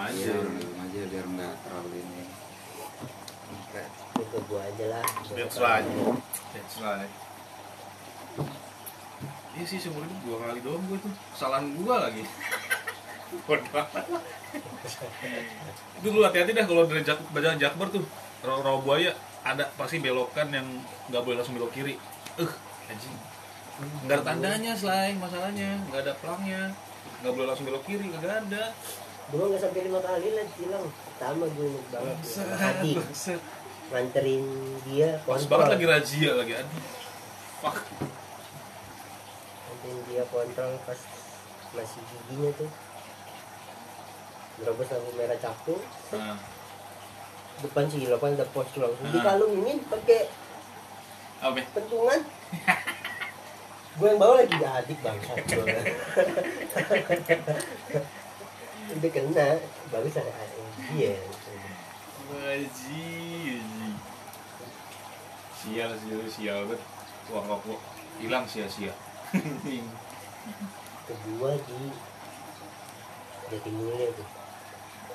aja 0.00 0.16
Iya, 0.16 0.34
random 0.40 0.74
aja 0.80 1.00
biar 1.12 1.26
nggak 1.28 1.54
terlalu 1.66 1.90
ini. 2.00 2.24
Itu 3.70 4.24
ke 4.24 4.38
gua 4.48 4.60
aja 4.64 4.84
lah. 4.88 5.04
that's 5.36 5.56
right 5.60 5.86
that's 6.56 6.76
right 6.82 7.12
iya 9.50 9.64
sih 9.66 9.78
seumur 9.82 10.06
hidup 10.06 10.20
dua 10.24 10.36
kali 10.46 10.60
doang 10.62 10.82
gue 10.86 10.98
tuh. 11.02 11.12
Kesalahan 11.34 11.74
gue 11.74 11.94
lagi. 11.94 12.22
Bodoh 13.46 13.86
itu 16.00 16.08
lu 16.08 16.24
hati-hati 16.24 16.56
dah 16.56 16.64
kalau 16.64 16.88
dari 16.88 17.04
Jak 17.04 17.20
Bajakan 17.34 17.58
Jakbar 17.60 17.88
tuh. 17.92 18.04
Rawa 18.40 18.60
rawa 18.64 18.78
buaya. 18.80 19.12
Ada 19.44 19.68
pasti 19.76 20.00
belokan 20.00 20.48
yang 20.48 20.66
nggak 21.12 21.22
boleh 21.22 21.36
langsung 21.42 21.60
belok 21.60 21.72
kiri. 21.76 21.98
Eh 22.40 22.52
anjing. 22.88 23.14
Nggak 24.08 24.16
ada 24.20 24.24
tandanya 24.24 24.72
selain 24.72 25.20
masalahnya. 25.20 25.76
Nggak 25.92 26.00
ada 26.08 26.12
pelangnya. 26.24 26.62
Nggak 27.20 27.32
boleh 27.36 27.46
langsung 27.52 27.66
belok 27.68 27.84
kiri 27.84 28.04
nggak 28.08 28.48
ada 28.48 28.64
Gua 29.30 29.46
nggak 29.46 29.60
sampai 29.60 29.86
lima 29.86 30.00
kali 30.00 30.28
lah 30.32 30.46
hilang. 30.56 30.86
Pertama 30.90 31.44
gue 31.48 31.64
inget 31.64 31.86
banget. 31.88 32.16
Adik 32.50 32.96
Bangsat. 32.98 33.40
nganterin 33.90 34.46
dia 34.86 35.18
pas 35.20 35.42
banget 35.42 35.68
lagi 35.68 35.84
razia 35.84 36.32
lagi 36.32 36.54
aduh 36.54 36.82
fuck 37.58 37.82
Nganterin 39.66 39.98
dia 40.06 40.22
kontrol 40.30 40.78
pas 40.82 41.00
masih 41.72 42.00
giginya 42.00 42.50
tuh. 42.54 42.70
Berapa 44.58 44.82
lampu 44.84 45.10
merah 45.14 45.36
caku. 45.36 45.76
nah, 46.10 46.38
Depan 47.60 47.84
sih 47.86 48.04
kan 48.04 48.30
ada 48.30 48.46
pos 48.46 48.66
tuh 48.70 48.80
langsung 48.80 49.04
Ah. 49.04 49.12
dikalungin 49.12 49.78
pakai 49.84 50.28
apa 51.40 51.56
ya? 51.56 51.64
pentungan. 51.72 52.20
gue 53.90 54.06
yang 54.06 54.16
bawa 54.16 54.38
lagi 54.38 54.54
gak 54.54 54.74
adik 54.80 54.98
bangsa 55.02 55.34
udah 58.96 59.10
kena. 59.12 59.48
Bagus 59.90 60.14
ada 60.18 60.32
dia 60.94 61.14
Waji, 62.30 63.58
sial 65.54 65.90
sial 65.98 66.22
sial. 66.30 66.60
Banget 66.66 66.82
uang 67.30 67.46
aku 67.46 67.74
hilang 68.22 68.46
sia-sia. 68.46 68.94
Kedua 71.10 71.50
di 71.58 71.80
Jatimulya 73.50 74.06
tuh 74.14 74.26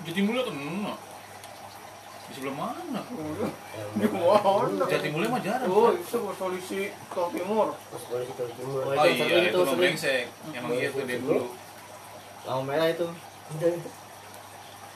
Jati 0.04 0.22
Mulia 0.22 0.44
kena 0.44 0.94
di 2.26 2.34
sebelah 2.34 2.58
mana? 2.58 3.02
Di 3.96 4.08
mana? 4.10 4.84
Jati 4.90 5.08
Mulia 5.14 5.30
mah 5.30 5.42
jarang 5.46 5.70
Oh, 5.70 5.94
itu 5.94 6.18
polisi 6.36 6.90
Tol 7.14 7.30
Timur. 7.32 7.70
pas 7.78 8.02
polisi 8.10 8.34
Tol 8.34 8.50
Timur. 8.58 8.82
Oh, 8.82 9.06
itu 9.06 9.24
iya 9.30 9.54
itu 9.54 9.60
sering. 9.62 9.78
brengsek 9.78 10.26
emang 10.52 10.74
iya 10.74 10.90
tuh 10.90 11.06
dia 11.06 11.22
dulu. 11.22 11.54
Lampu 12.50 12.62
merah 12.66 12.90
itu. 12.90 13.08
udah 13.08 13.35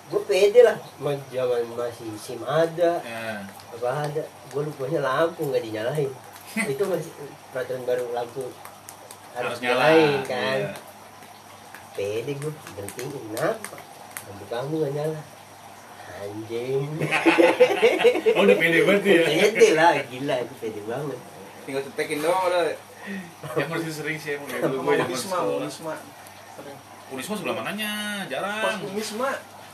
gue 0.10 0.22
pede 0.26 0.66
lah. 0.66 0.78
Ma- 0.98 1.26
zaman 1.30 1.70
masih 1.78 2.10
sim 2.18 2.42
ada. 2.42 2.98
Ya 3.06 3.46
apa 3.70 4.10
ada? 4.10 4.24
Gue 4.50 4.62
lupanya 4.66 5.00
lampu 5.06 5.46
nggak 5.46 5.62
dinyalain. 5.62 6.10
Itu 6.74 6.84
masih 6.90 7.14
peraturan 7.54 7.86
baru 7.86 8.10
lampu 8.10 8.50
harus, 9.38 9.56
harus 9.56 9.58
nyala 9.62 9.78
nyalain 9.86 10.20
kan? 10.26 10.60
Iya. 10.66 10.72
pede 11.94 12.32
gue 12.42 12.52
berhentiin. 12.74 13.10
Kenapa? 13.14 13.78
Lampu 14.26 14.44
kamu 14.50 14.74
nggak 14.82 14.94
nyala. 14.98 15.22
Anjing. 16.20 16.90
Oh 18.36 18.44
udah 18.44 18.58
pede 18.58 18.80
banget 18.84 19.04
ya? 19.06 19.22
Pede 19.30 19.68
lah 19.78 19.94
gila 20.10 20.36
itu 20.42 20.54
pede 20.58 20.82
banget. 20.90 21.20
Tinggal 21.70 21.82
cetekin 21.86 22.20
doang 22.26 22.44
udah. 22.50 22.64
yang 23.56 23.70
masih 23.72 23.94
sering 23.96 24.20
sih 24.20 24.36
dari 24.36 24.62
dulu 24.66 24.84
gue 24.84 25.16
sekolah. 25.16 25.62
Unisma. 25.64 25.96
Sering. 26.58 26.78
Unisma 27.10 27.34
sebelah 27.34 27.56
mananya 27.58 28.22
Pas 28.22 28.30
jarang 28.30 28.78
Unisma, 28.86 29.30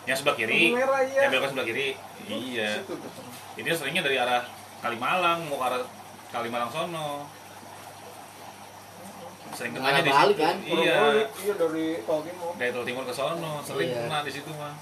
yang 0.05 0.17
sebelah 0.17 0.35
kiri. 0.37 0.71
Merah 0.71 1.01
iya. 1.03 1.19
yang 1.27 1.31
belok 1.33 1.41
ke 1.43 1.49
sebelah 1.51 1.67
kiri. 1.67 1.87
Iya. 2.29 2.69
Situ 2.79 2.93
tuh. 2.95 3.11
ini 3.59 3.69
seringnya 3.73 4.03
dari 4.05 4.17
arah 4.21 4.41
Kalimalang 4.79 5.49
mau 5.49 5.57
ke 5.59 5.65
arah 5.65 5.81
Kalimalang 6.31 6.69
sono. 6.71 7.27
Sering 9.55 9.71
kenanya 9.71 10.01
di 10.03 10.11
situ. 10.11 10.33
kan? 10.39 10.55
iya. 10.63 10.97
Iya 11.27 11.53
dari 11.59 11.85
Tol 12.07 12.21
Timur. 12.23 12.51
dari 12.55 12.71
Tol 12.71 12.85
Timur 12.87 13.03
ke 13.03 13.13
sono 13.13 13.51
sering 13.65 13.89
Iya. 13.91 13.99
kena 14.07 14.19
di 14.23 14.31
situ 14.31 14.51
mah 14.55 14.75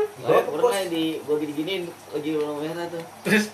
Gue 0.00 0.40
pernah 0.40 0.82
di 0.88 1.04
gue 1.20 1.36
gini 1.44 1.52
giniin 1.52 1.82
lagi 2.16 2.30
lampu 2.34 2.64
merah 2.64 2.86
tuh. 2.88 3.04
Terus? 3.24 3.52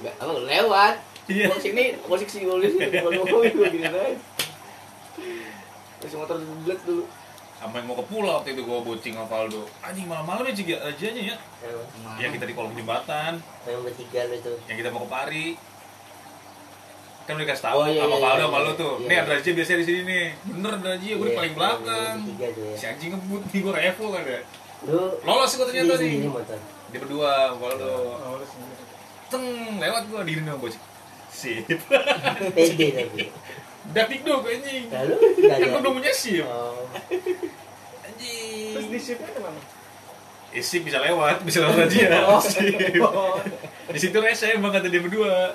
Nggak, 0.00 0.14
apa 0.16 0.32
lewat. 0.32 0.94
Iya. 1.28 1.46
Sini 1.60 1.84
mau 2.08 2.16
sini 2.16 2.44
mau 2.48 3.10
mobil 3.12 3.52
gue 3.52 3.68
gini 3.68 3.84
aja 3.84 4.08
terus 5.96 6.12
motor 6.14 6.36
duduk 6.36 6.80
dulu. 6.84 7.04
Sampai 7.56 7.80
mau 7.80 7.96
ke 7.96 8.04
pulau 8.04 8.36
waktu 8.36 8.52
itu 8.52 8.62
gua 8.62 8.84
bocing 8.84 9.16
sama 9.16 9.24
Valdo. 9.24 9.64
Anjing 9.80 10.04
malam-malam 10.04 10.44
ya 10.44 10.52
Cik, 10.52 10.68
ya? 10.68 10.78
Rajanya 10.82 11.22
ya? 11.24 11.36
Emang, 11.64 12.16
yang 12.20 12.28
kita 12.30 12.44
di 12.44 12.52
kolong 12.52 12.76
jembatan. 12.76 13.40
Yang 13.64 13.80
bertiga 13.82 14.20
lo 14.24 14.34
itu. 14.36 14.52
Yang 14.68 14.76
kita 14.76 14.88
mau 14.90 15.00
ke 15.00 15.08
Pari. 15.08 15.46
Kan 17.24 17.32
udah 17.34 17.42
dikasih 17.42 17.64
tahu 17.64 17.78
Oh, 17.80 17.86
iya, 17.88 17.98
sama 17.98 18.12
iya, 18.12 18.22
Valdo 18.22 18.36
iya, 18.36 18.46
sama 18.46 18.58
lu 18.58 18.68
iya. 18.68 18.76
tuh. 18.76 18.92
Iya. 18.94 19.08
nih 19.08 19.16
ada 19.16 19.30
razia 19.32 19.52
biasanya 19.52 19.78
di 19.80 19.86
sini 19.88 20.00
nih. 20.04 20.26
Bener 20.46 20.70
ada 20.70 20.88
razia 20.92 21.12
gue 21.12 21.16
di 21.16 21.26
Iya, 21.26 21.38
paling 21.40 21.54
belakang. 21.56 22.16
ya 22.36 22.48
si 22.76 22.84
anjing 22.86 23.10
ngebut 23.10 23.42
nih 23.46 23.60
gue 23.64 23.72
revo 23.74 24.06
kan 24.12 24.22
ya. 24.22 24.40
Lu 24.84 24.98
lolos 25.24 25.50
gue 25.50 25.66
ternyata 25.66 25.94
nih. 25.96 26.16
dia 26.86 26.98
berdua 27.00 27.30
sama 27.50 27.56
Valdo. 27.58 27.92
Oh, 28.20 28.38
teng 29.26 29.42
lewat 29.80 30.02
gua 30.06 30.22
diri 30.22 30.38
sama 30.38 30.54
bocing 30.54 30.84
sip. 31.26 31.66
Pede 32.54 32.86
tapi 32.94 33.22
datik 33.92 34.20
dong 34.22 34.42
anjing? 34.42 34.86
Lalu 34.88 35.14
kan 35.42 35.50
ada 35.52 35.66
gua 35.68 35.80
udah 35.82 35.92
punya 35.94 36.12
sip 36.12 36.42
oh. 36.42 36.86
Terus 36.96 38.86
anjing 38.86 38.88
di 38.88 38.98
shiftnya 38.98 39.30
ke 39.30 39.40
mana? 39.40 39.60
eh, 40.50 40.62
sip 40.64 40.82
bisa 40.82 40.98
lewat 40.98 41.44
bisa 41.44 41.58
lewat 41.60 41.76
razia 41.84 42.08
Oh. 42.32 42.40
sip 42.40 42.96
Oh, 43.02 43.36
di 43.92 43.98
situ 44.00 44.16
rese 44.18 44.56
emang 44.56 44.72
kata 44.72 44.88
dia 44.88 45.02
berdua. 45.04 45.52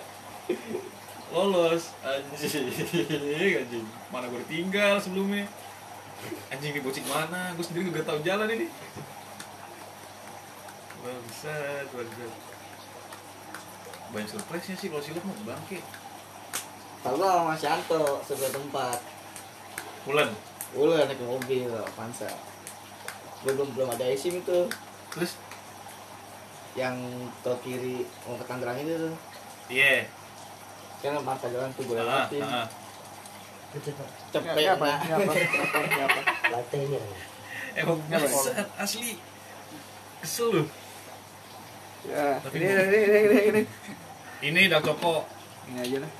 Lolos. 1.32 1.96
Anjing 2.04 2.76
anjing. 3.64 3.86
Mana 4.12 4.28
gue 4.28 4.44
tinggal 4.46 5.00
sebelumnya? 5.00 5.48
Anjing 6.52 6.76
ini 6.76 6.82
bocing 6.84 7.08
mana? 7.08 7.56
Gue 7.56 7.66
sendiri 7.66 7.90
gak 7.90 8.06
tahu 8.06 8.20
jalan 8.22 8.46
ini. 8.52 8.68
Bangsat 11.02 11.88
bangsat. 11.90 12.34
Banyak 14.12 14.28
surprise 14.28 14.68
nya 14.68 14.76
sih 14.76 14.88
kalau 14.92 15.00
silap 15.02 15.24
mau 15.24 15.34
bangke 15.48 15.80
Kalau 17.02 17.16
gue 17.18 17.26
sama 17.26 17.44
Mas 17.50 17.64
Yanto 17.66 18.04
sebuah 18.22 18.52
tempat. 18.54 18.98
Bulan 20.06 20.30
Udah 20.72 21.04
naik 21.04 21.20
mobil 21.20 21.68
Avanza 21.68 22.32
belum 23.42 23.74
belum 23.74 23.90
ada 23.90 24.06
SIM 24.14 24.40
itu. 24.40 24.70
Terus? 25.12 25.34
Yang 26.78 26.96
tol 27.42 27.58
kiri 27.60 28.06
mau 28.24 28.38
ke 28.38 28.46
Tangerang 28.46 28.78
itu 28.80 28.94
tuh. 29.10 29.16
Iya. 29.68 30.06
Kan 31.02 31.18
mata 31.26 31.50
jalan 31.50 31.74
tuh 31.74 31.84
gue 31.90 31.98
ah 31.98 32.30
lewatin. 32.30 32.42
ah 32.46 32.68
cepet 33.72 34.52
Ini 34.52 34.68
apa? 34.68 34.90
apa? 35.00 35.34
Apa? 36.06 36.20
kan 36.62 36.70
emang 37.74 37.98
asli. 38.78 39.16
Kesel 40.22 40.48
lu. 40.54 40.64
Ya, 42.02 42.38
Tapi 42.42 42.56
ini, 42.58 42.66
gua- 42.68 42.86
ini, 42.86 42.98
ini, 43.00 43.20
ini, 43.22 43.40
ini. 43.50 43.62
ini 44.42 44.62
udah 44.70 44.82
coko 44.82 45.26
Ini 45.62 45.78
aja 45.80 45.98
lah. 46.02 46.12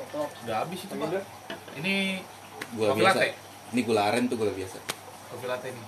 udah 0.44 0.58
habis 0.62 0.80
itu 0.84 0.94
pak 0.94 1.10
ini 1.76 2.22
Gula 2.72 2.94
kopi 2.94 3.02
biasa. 3.02 3.18
latte 3.18 3.30
Ini 3.72 3.82
gula 3.82 4.02
aren 4.06 4.24
tuh 4.28 4.38
gula 4.38 4.52
biasa. 4.52 4.78
kopi 5.28 5.46
latte 5.46 5.68
nih 5.70 5.86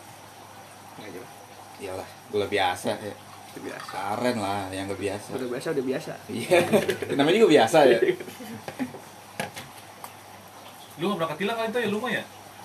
Ini 0.94 1.04
aja 1.06 1.20
lah. 1.20 1.32
Iyalah, 1.74 2.10
gula 2.30 2.46
biasa 2.48 2.90
ya. 2.96 3.14
Itu 3.50 3.60
biasa. 3.62 3.94
Aren 4.14 4.38
lah 4.38 4.66
yang 4.70 4.86
gak 4.88 4.98
biasa. 4.98 5.30
Udah 5.34 5.48
biasa, 5.50 5.68
udah 5.72 5.86
biasa. 5.86 6.14
Iya. 6.28 6.58
Namanya 7.14 7.38
juga 7.38 7.52
biasa 7.54 7.78
ya. 7.86 7.98
lu 10.94 11.10
gak 11.10 11.18
berangkat 11.18 11.38
tilang 11.40 11.58
kali 11.58 11.68
itu 11.70 11.80
ya 11.82 11.90
lu 11.90 11.98
mah 11.98 12.12
ya 12.12 12.24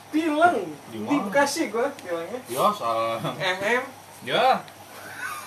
Tilang. 0.09 0.57
Di 0.89 0.97
Di 0.97 0.99
mana? 1.05 1.21
Bekasi 1.29 1.69
gua 1.69 1.85
tilangnya. 1.93 2.41
ya 2.49 2.65
salah 2.73 3.21
MM. 3.37 3.83
ya 4.25 4.57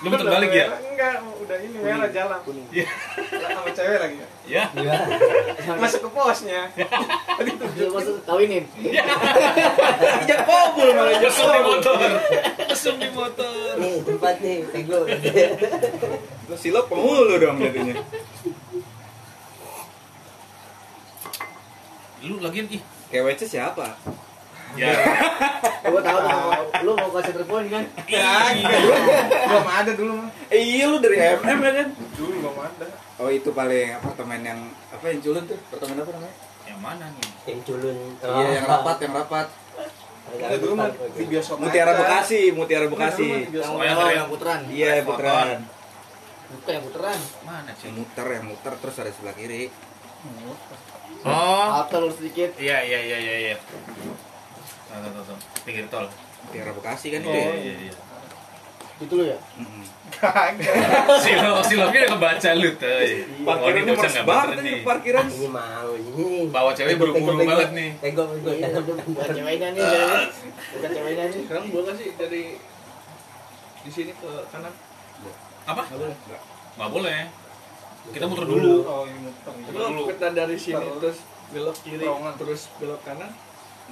lu 0.02 0.08
betul 0.10 0.26
Udah 0.26 0.34
balik 0.34 0.50
ya. 0.50 0.66
Enggak, 0.82 1.16
udah 1.22 1.58
ini 1.62 1.78
merah 1.78 2.10
jalan. 2.10 2.40
kuning 2.42 2.66
Iya. 2.74 2.90
Sama 3.38 3.70
cewek 3.70 3.98
lagi. 4.02 4.16
ya 4.44 4.64
iya 4.74 4.94
Masuk 5.82 6.02
ke 6.04 6.10
posnya. 6.10 6.62
Tadi 7.38 7.52
tuh. 7.54 7.70
Masuk 7.94 8.16
kawinin 8.26 8.66
ya 8.82 9.06
kabul 10.50 10.90
malah 10.92 11.14
mesum 11.16 11.48
di 11.48 11.62
motor 11.62 11.98
mesum 12.66 12.96
di 12.98 13.10
motor 13.12 13.72
nih 13.78 13.96
tempat 14.02 14.36
nih 14.42 14.58
pego 14.68 15.00
Lu 16.50 16.56
silap 16.58 16.90
pemulu 16.90 17.38
dong 17.38 17.62
jadinya. 17.62 17.96
lu 22.22 22.38
lagian 22.38 22.70
ih 22.70 22.82
KWC 23.10 23.42
siapa? 23.50 23.98
ya 24.72 24.88
gue 25.84 26.02
tahu 26.02 26.20
lu 26.82 26.92
mau 26.98 27.10
kasih 27.14 27.34
telepon 27.38 27.64
kan 27.70 27.84
Ya, 28.10 28.52
enggak. 28.52 28.80
Belum 29.48 29.68
ada 29.68 29.92
dulu 29.94 30.14
mah. 30.18 30.30
Eh, 30.50 30.62
iya 30.62 30.86
lu 30.90 30.98
dari 30.98 31.18
MM 31.18 31.60
ya 31.62 31.72
kan? 31.82 31.88
Dulu 32.18 32.36
belum 32.42 32.56
ada. 32.58 32.86
Oh 33.22 33.30
itu 33.30 33.50
paling 33.54 33.88
apartemen 33.96 34.42
yang 34.42 34.60
apa 34.90 35.06
yang 35.08 35.20
culun 35.22 35.44
tuh? 35.46 35.58
Apartemen 35.70 35.96
apa 36.02 36.12
namanya? 36.18 36.36
yang 36.62 36.78
mana 36.78 37.06
nih 37.10 37.30
yang 37.52 37.62
culun 37.66 37.98
Iya 38.22 38.48
yang 38.62 38.66
rapat, 38.70 38.98
yang 39.02 39.14
rapat. 39.18 39.48
Enggak, 40.32 40.50
dulu 40.64 40.74
mah 40.80 40.90
di 41.18 41.24
bioskop 41.28 41.58
Mutiara. 41.60 41.92
Bekasi, 41.98 42.42
Mutiara 42.56 42.88
Bekasi. 42.88 43.52
Oh, 43.60 43.84
yang 43.84 43.98
Oh, 44.00 44.08
yang 44.08 44.28
puteran. 44.32 44.60
Iya, 44.70 45.04
puteran. 45.04 45.68
Bukan 46.52 46.72
yang 46.72 46.86
puteran. 46.88 47.20
Mana 47.44 47.72
sih? 47.76 47.90
Yang 47.92 47.96
muter, 48.06 48.28
yang 48.32 48.46
muter 48.48 48.74
terus 48.80 48.96
ada 49.02 49.12
sebelah 49.12 49.36
kiri. 49.36 49.68
Oh. 51.26 51.68
Lurus 51.92 52.16
sedikit. 52.22 52.56
Iya 52.56 52.78
iya 52.86 53.00
iya 53.02 53.18
iya 53.20 53.36
iya. 53.52 53.56
Tuh, 53.60 55.10
tuh, 55.12 55.24
tuh. 55.26 55.38
Pinggir 55.68 55.86
tol. 55.92 56.08
Mutiara 56.44 56.72
Bekasi 56.72 57.08
kan 57.10 57.20
Iya 57.20 57.28
itu. 57.28 57.32
ya? 57.32 57.54
iya 57.56 57.74
iya. 57.82 57.94
Itu 59.00 59.14
lu 59.16 59.24
ya? 59.26 59.38
Mm-mm. 59.58 59.84
Silok 61.18 61.60
siloknya 61.64 62.00
udah 62.00 62.12
kebaca 62.12 62.50
lu 62.54 62.70
tuh. 62.76 62.94
Oh, 62.94 63.46
Parkirannya 63.48 63.82
ini 63.82 63.92
nggak 63.92 64.24
banget 64.24 64.58
nih 64.60 64.76
parkiran. 64.84 65.26
ini 65.26 65.48
mau 65.48 65.90
ini 65.92 66.26
Bawa 66.48 66.72
cewek 66.72 66.96
buru-buru 66.96 67.42
banget 67.42 67.70
nih. 67.72 67.90
pegel 67.98 68.26
pegel 68.36 68.54
dalam 68.60 68.84
Bukan 68.86 69.30
ceweknya 69.32 69.68
nih, 69.72 69.82
jadinya. 69.82 70.20
bukan 70.72 70.90
ceweknya 70.92 71.24
nih. 71.26 71.42
Sekarang 71.42 71.66
boleh 71.66 71.84
nggak 71.84 71.96
sih 71.96 72.08
dari 72.14 72.44
di 73.82 73.90
sini 73.90 74.12
ke 74.14 74.32
kanan? 74.52 74.74
Apa? 75.64 75.82
Nggak 75.84 75.98
boleh. 75.98 76.18
Nggak 76.78 76.90
boleh. 76.92 77.20
Kita 78.12 78.26
muter 78.26 78.46
dulu. 78.46 78.74
Oh, 78.84 79.04
ini 79.06 79.20
muter. 79.24 79.54
Muter 79.56 79.74
Lu 79.74 79.86
dulu. 79.88 80.02
kita 80.10 80.28
dari 80.32 80.58
sini 80.58 80.86
Terus. 81.00 81.18
belok 81.50 81.76
kiri, 81.80 82.06
terus 82.38 82.62
belok 82.78 83.02
kanan. 83.02 83.32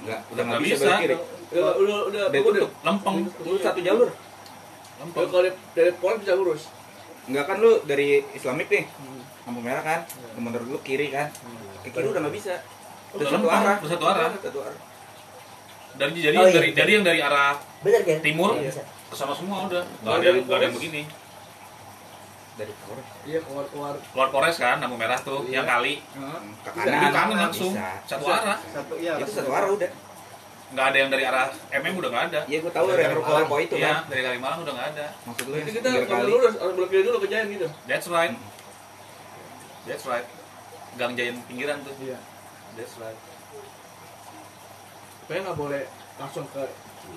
Enggak, 0.00 0.20
udah 0.26 0.34
Nggak 0.34 0.44
nggak 0.46 0.60
bisa 0.60 0.74
bisa. 0.74 0.84
belok 0.86 1.00
kiri. 1.00 1.16
Udah 1.50 1.72
udah 1.74 1.98
udah 2.06 2.22
Udah 2.26 2.40
udah. 2.42 2.68
Lempeng. 2.82 3.16
Lu 3.42 3.56
satu 3.56 3.80
jalur. 3.80 4.08
Lempeng. 4.96 5.22
Kalau 5.22 5.30
dari 5.36 5.50
dari 5.72 5.92
pol 5.94 6.14
bisa 6.16 6.32
lurus. 6.34 6.62
Enggak 7.24 7.44
kan 7.46 7.56
lu 7.58 7.72
dari 7.84 8.06
Islamik 8.30 8.66
nih. 8.66 8.84
Lampu 9.42 9.60
merah 9.60 9.82
kan. 9.82 10.00
Lu 10.32 10.40
mundur 10.40 10.62
dulu 10.62 10.78
kiri 10.80 11.08
kan. 11.08 11.28
Ke 11.80 11.88
kiri 11.90 12.06
udah 12.06 12.20
nggak 12.20 12.34
bisa. 12.34 12.54
Udah 13.10 13.16
Udah 13.16 13.26
satu 13.26 13.36
lempeng, 13.42 13.60
arah. 13.60 13.76
udah 13.76 13.90
satu 13.90 14.04
arah. 14.06 14.30
Satu 14.36 14.60
arah. 14.62 14.78
Dari 15.90 16.10
jadi 16.14 16.32
Oh, 16.32 16.40
yang 16.40 16.48
iya. 16.48 16.56
dari 16.56 16.68
jadi 16.70 16.90
yang 16.92 17.04
dari 17.04 17.20
arah 17.20 17.58
bener 17.80 18.00
kan 18.04 18.18
timur 18.20 18.54
Iya, 18.54 18.70
ke 18.78 19.14
sana 19.14 19.34
semua 19.34 19.66
udah. 19.66 19.82
Nggak 19.82 20.06
Kalau 20.06 20.16
ada 20.16 20.28
dari 20.46 20.64
yang 20.64 20.72
begini. 20.72 21.02
Dari 22.54 22.72
Polres. 22.78 23.06
Iya 23.30 23.40
keluar 23.40 23.64
keluar. 23.70 23.94
Keluar 24.02 24.28
Polres 24.28 24.58
kan, 24.58 24.82
lampu 24.82 24.98
merah 24.98 25.14
tuh, 25.16 25.46
Iya. 25.46 25.62
yang 25.62 25.66
kali. 25.68 26.02
Ke 26.66 26.70
Di 26.74 26.82
kanan. 26.82 27.12
kanan 27.14 27.38
langsung, 27.40 27.70
Bisa. 27.70 28.02
satu 28.04 28.26
Bisa. 28.26 28.34
arah. 28.36 28.58
Satu 28.66 28.94
iya. 28.98 29.12
Itu 29.16 29.30
satu 29.30 29.50
arah 29.50 29.70
udah. 29.70 29.90
Nggak 30.70 30.86
ada 30.86 30.96
yang 30.96 31.10
dari 31.10 31.24
arah 31.24 31.46
MM 31.72 31.94
udah 31.96 32.10
nggak 32.10 32.24
ada. 32.30 32.40
Iya, 32.46 32.58
gua 32.60 32.72
tahu 32.72 32.86
ada 32.88 33.00
yang 33.00 33.14
ruko-ruko 33.16 33.56
itu 33.60 33.74
Iya, 33.74 33.86
kan. 33.88 34.02
dari 34.06 34.22
Kalimalang 34.24 34.60
udah 34.62 34.72
nggak 34.72 34.88
ada. 34.92 35.06
Maksud 35.24 35.44
lu 35.46 35.54
Jadi 35.56 35.70
kita 35.72 35.88
kalau 35.88 36.06
kali. 36.10 36.26
lurus 36.28 36.54
harus 36.56 36.74
belok 36.74 36.88
kiri 36.90 37.02
dulu 37.02 37.18
ke 37.18 37.28
Jayan 37.28 37.46
gitu. 37.48 37.68
That's 37.86 38.06
right. 38.06 38.34
That's 39.82 40.04
right. 40.04 40.26
Gang 40.94 41.14
Jayan 41.14 41.36
pinggiran 41.46 41.78
tuh. 41.82 41.94
Iya. 41.96 42.18
That's 42.74 42.94
right. 42.98 43.18
Supaya 45.20 45.38
nggak 45.40 45.54
boleh 45.56 45.82
langsung 46.16 46.46
ke 46.50 46.62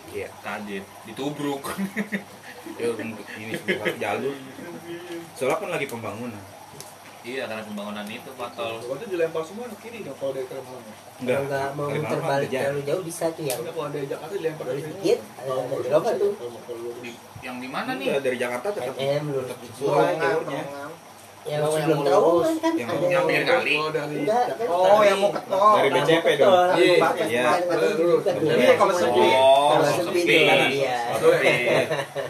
Iya. 0.10 0.28
Kaget, 0.40 0.84
ditubruk. 1.06 1.64
Ya 2.64 2.96
ini 2.96 3.60
satu 3.60 3.92
jalur. 4.00 4.36
Soalnya 5.36 5.56
kan 5.60 5.70
lagi 5.70 5.84
pembangunan. 5.84 6.40
iya, 7.22 7.44
karena 7.44 7.60
pembangunan 7.60 8.04
itu 8.04 8.32
patol. 8.36 8.80
Waktu 8.84 9.12
dilempar 9.12 9.44
semua 9.44 9.68
ke 9.68 9.78
kiri 9.84 10.04
dong 10.04 10.16
kalau 10.16 10.32
dari 10.32 10.48
Kalimalang. 10.48 10.84
Enggak. 11.20 11.40
kalau 11.40 11.44
nggak 11.44 11.68
mau 11.76 11.88
muter 11.88 12.20
balik 12.20 12.50
terlalu 12.50 12.82
jauh 12.84 13.04
bisa 13.04 13.26
tuh 13.32 13.44
yang 13.44 13.60
Udah 13.60 13.74
kalau 13.74 13.90
dari 13.92 14.08
Jakarta 14.08 14.34
dilempar 14.34 14.64
Lurus 14.64 14.76
ke 14.76 14.84
sini. 14.84 14.96
dikit, 14.96 15.20
ada 15.36 15.52
berapa 15.84 16.10
tuh? 16.16 16.32
Yang 17.40 17.56
di 17.60 17.68
mana 17.68 17.92
nih? 17.94 18.06
Enggak, 18.08 18.22
dari 18.24 18.38
Jakarta 18.40 18.68
tetap 18.72 18.96
MM 18.96 19.24
lurus 19.28 19.50
jalurnya. 20.16 20.64
yang 21.44 21.60
sebelum 21.68 21.98
mau 22.00 22.06
terowongan 22.08 22.56
kan 22.56 22.72
Yang- 22.72 22.88
ada 22.88 23.04
yang 23.04 23.24
pinggir 23.28 23.44
kali. 23.46 23.74
Oh 23.76 23.90
dari 23.92 24.16
Enggak, 24.24 24.46
yang 25.04 25.20
mau 25.20 25.32
ke 25.32 25.42
tol. 25.44 25.74
Dari 25.76 25.90
BCP 25.92 26.28
dong. 26.40 26.56
Iya, 26.80 26.96
iya. 27.28 27.44
bukan 27.60 28.34
tuh. 28.40 28.48
Iya, 28.56 28.74
kalau. 28.80 28.94
Oh, 29.76 29.94
sepi 30.04 30.22
tuh, 30.22 30.42
Kanan. 30.46 30.70
iya. 30.70 30.98
Kalau 31.10 31.32
sepi. 31.32 31.52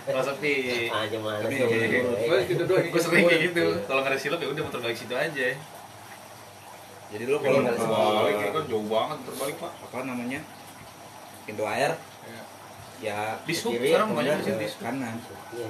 Kalau 0.06 0.24
sepi. 0.24 0.54
Ah, 0.88 1.04
gimana 1.08 1.38
Tapi 1.40 1.54
sih? 1.54 1.66
iya, 1.66 1.86
iya. 1.86 2.02
Gue 2.04 2.38
gitu 2.46 2.64
doang. 2.64 2.86
Gue 2.88 3.02
sering 3.02 3.26
kayak 3.26 3.42
gitu. 3.48 3.64
Kalau 3.84 4.00
nggak 4.02 4.12
ada 4.12 4.20
silop 4.20 4.40
ya 4.40 4.48
udah 4.50 4.64
muter 4.64 4.80
balik 4.80 4.98
situ 4.98 5.14
aja. 5.14 5.48
Jadi 7.14 7.24
lu 7.24 7.38
Kalau 7.38 7.60
mau 7.62 8.26
Balik 8.26 8.50
kan 8.50 8.64
jauh 8.66 8.86
banget 8.88 9.18
muter 9.22 9.36
balik 9.38 9.56
pak. 9.58 9.72
apa 9.80 9.98
namanya? 10.04 10.40
Pintu 11.44 11.64
air. 11.64 11.92
Ya, 13.04 13.36
Di 13.44 13.52
ke 13.52 13.60
Sub 13.60 13.76
kiri 13.76 13.92
sekarang 13.92 14.16
banyak 14.16 14.34
enggak 14.34 14.48
sih 14.48 14.54
ke 14.54 14.60
di 14.60 14.68
Sub. 14.68 14.80
kanan. 14.80 15.16
Iya. 15.52 15.68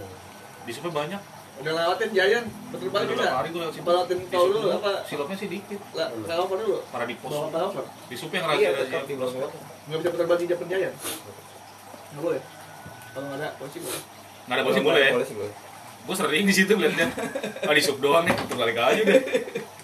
Di 0.64 0.72
supnya 0.72 0.92
banyak. 0.94 1.22
Udah 1.54 1.74
lewatin 1.76 2.10
Jayan, 2.14 2.46
betul 2.74 2.88
Udah 2.90 3.06
lewat 3.06 3.46
situ. 3.70 3.82
Apa 3.82 3.92
lewatin 3.92 4.20
tol 4.30 4.48
dulu 4.50 4.70
apa? 4.72 4.92
Silopnya 5.06 5.38
sih 5.38 5.50
dikit. 5.50 5.82
Lah, 5.94 6.10
kalau 6.26 6.44
apa 6.46 6.56
dulu? 6.62 6.78
Para 6.90 7.06
di 7.06 7.16
pos. 7.18 7.34
Di 8.06 8.16
sup 8.18 8.32
yang 8.32 8.46
Iya, 8.48 8.70
raja 8.74 8.86
raja 8.86 9.06
di 9.06 9.16
bawah. 9.18 9.50
Nggak 9.90 9.98
bisa 10.00 10.10
putar 10.14 10.26
balik 10.26 10.42
di 10.42 10.56
Jayan. 10.70 10.94
Nggak 12.14 12.24
boleh. 12.24 12.42
Kalau 13.10 13.26
nggak 13.26 13.40
ada 13.40 13.50
polisi 13.56 13.78
boleh. 13.80 14.02
Nggak 14.44 14.56
ada 14.56 14.64
polisi 14.64 14.82
boleh. 14.82 15.08
Polisi 15.12 15.34
boleh. 15.34 15.54
Gue 16.04 16.16
sering 16.16 16.44
di 16.44 16.54
situ 16.54 16.72
liatnya. 16.74 17.08
Oh 17.64 17.74
di 17.78 17.82
sup 17.82 17.98
doang 17.98 18.24
nih, 18.24 18.36
muter 18.36 18.56
balik 18.56 18.76
aja 18.78 19.02
deh. 19.02 19.22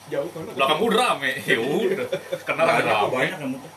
Jauh 0.10 0.28
kan? 0.28 0.42
Belakang 0.52 0.78
gue 0.78 0.88
udah 0.90 1.00
rame. 1.00 1.32
Ya 1.44 1.58
udah. 1.58 2.08
Kenal 2.44 2.66
ada 2.68 2.82
rame. 2.84 3.10
banyak 3.10 3.38
yang 3.38 3.52
muter. 3.52 3.72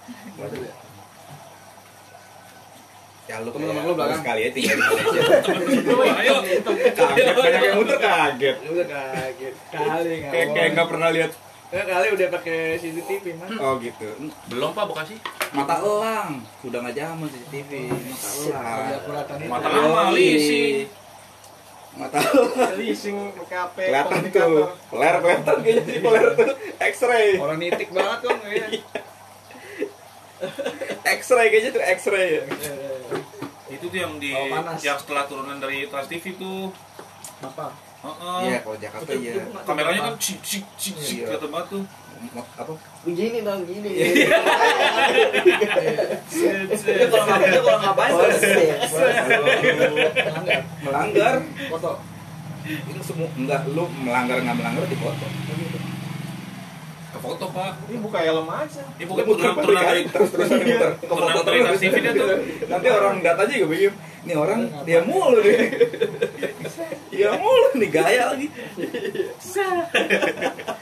Ya 3.23 3.39
lu 3.39 3.49
Temen-temen 3.49 3.71
kayak- 3.73 3.87
lu 3.87 3.95
belakang. 3.95 4.19
sekali 4.19 4.41
aja 4.43 4.53
tinggal 4.53 4.75
di 4.75 4.83
Malaysia. 4.91 5.23
Ayo. 6.13 6.35
Kaget, 6.91 7.27
banyak 7.33 7.61
yang 7.63 7.77
muter 7.79 7.99
kaget. 7.99 8.57
Ya 8.59 8.69
udah 8.69 8.87
kaget. 8.91 9.55
Kali 9.71 10.15
Kayak 10.25 10.47
kayak 10.51 10.67
mau. 10.67 10.75
nggak 10.75 10.89
pernah 10.91 11.09
lihat. 11.09 11.33
Ya 11.73 11.89
kali 11.89 12.13
udah 12.13 12.29
pakai 12.29 12.77
CCTV 12.77 13.25
mah. 13.41 13.49
Oh 13.57 13.81
gitu. 13.81 14.05
Belum 14.53 14.77
pak 14.77 14.85
Bekasi. 14.93 15.17
Mata 15.57 15.81
elang. 15.81 16.45
Sudah 16.61 16.85
nggak 16.85 16.97
zaman 17.01 17.27
CCTV. 17.33 17.71
Mata 17.89 18.29
elang. 18.29 19.49
Mata 19.49 19.69
lama 19.73 20.13
leasing. 20.13 20.85
Mata 21.97 22.21
elang. 22.21 22.77
leasing 22.77 23.17
pakai 23.41 23.57
HP 23.57 23.77
Kelihatan 23.89 24.21
tuh. 24.29 24.69
Peler 24.93 25.15
kelihatan 25.25 25.57
kayaknya 25.65 25.83
di 25.89 25.95
peler 26.05 26.27
tuh. 26.37 26.53
X-ray. 26.77 27.41
Orang 27.41 27.57
nitik 27.57 27.89
banget 27.89 28.19
kan 28.21 28.37
kayaknya. 28.45 28.81
X-ray 31.17 31.47
kayaknya 31.49 31.71
tuh 31.73 31.83
X-ray 31.89 32.29
ya. 32.37 32.43
Itu 33.73 33.89
tuh 33.89 33.97
yang 33.97 34.21
di 34.21 34.37
Oh, 34.37 34.77
yang 34.77 35.01
setelah 35.01 35.25
turunan 35.25 35.57
dari 35.57 35.89
Trans 35.89 36.05
TV 36.05 36.37
tuh. 36.37 36.69
Apa? 37.41 37.92
Heeh. 38.03 38.39
Iya, 38.51 38.59
kalau 38.67 38.77
Jakarta 38.83 39.13
iya. 39.15 39.47
Kameranya 39.63 40.01
kan 40.11 40.15
cik 40.19 40.39
cik 40.43 40.65
cik 40.75 40.95
cik 40.99 41.17
Iya. 41.23 41.27
kelihatan 41.31 41.51
banget 41.55 41.69
tuh. 41.71 41.83
Apa? 42.55 42.75
Begini 43.03 43.39
dong, 43.43 43.67
gini. 43.67 43.91
Itu 46.83 47.07
kalau 47.11 47.27
nggak 47.27 47.51
itu 47.51 47.61
kalau 47.63 47.79
ngapain? 47.83 48.13
Sip. 48.39 48.79
Melanggar. 50.83 51.35
Foto. 51.71 51.91
Itu 52.63 53.01
semua 53.03 53.27
enggak 53.35 53.67
lu 53.71 53.91
melanggar 54.07 54.39
nggak 54.39 54.57
melanggar 54.59 54.85
di 54.87 54.95
foto. 54.99 55.27
Ke 57.13 57.19
foto 57.19 57.45
pak. 57.51 57.73
Ini 57.91 57.99
buka 57.99 58.19
helm 58.23 58.47
aja. 58.51 58.83
Ini 58.99 59.05
bukan 59.07 59.25
muter 59.27 59.43
turunan 59.43 59.63
turunan 59.63 59.83
dari 59.83 60.03
terus 60.07 60.31
terus 60.31 60.49
muter. 60.51 60.91
Ke 61.03 61.07
foto 61.11 61.39
terus. 61.43 61.79
Dia. 61.83 62.03
Nanti 62.71 62.87
orang 62.91 63.19
data 63.23 63.43
juga 63.51 63.67
bingung. 63.67 63.97
Nih 64.23 64.37
orang 64.39 64.71
dia 64.87 65.03
mulu 65.03 65.43
nih. 65.43 65.59
Dia 67.13 67.29
mulu 67.37 67.77
nih 67.77 67.91
gaya 67.93 68.33
lagi. 68.33 68.49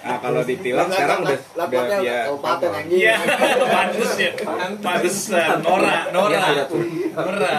Nah 0.01 0.17
kalau 0.19 0.41
ditilang 0.47 0.87
sekarang 0.87 1.19
udah 1.21 1.39
udah 1.59 1.99
dia 1.99 2.17
kabupaten 2.25 2.71
anjing. 2.73 3.01
Iya, 3.03 3.15
pantes 3.67 4.13
ya. 4.15 4.31
Pantesan. 4.79 5.59
Nora, 5.61 5.97
Nora, 6.11 6.39
Iya, 6.49 6.65
Nora. 7.13 7.57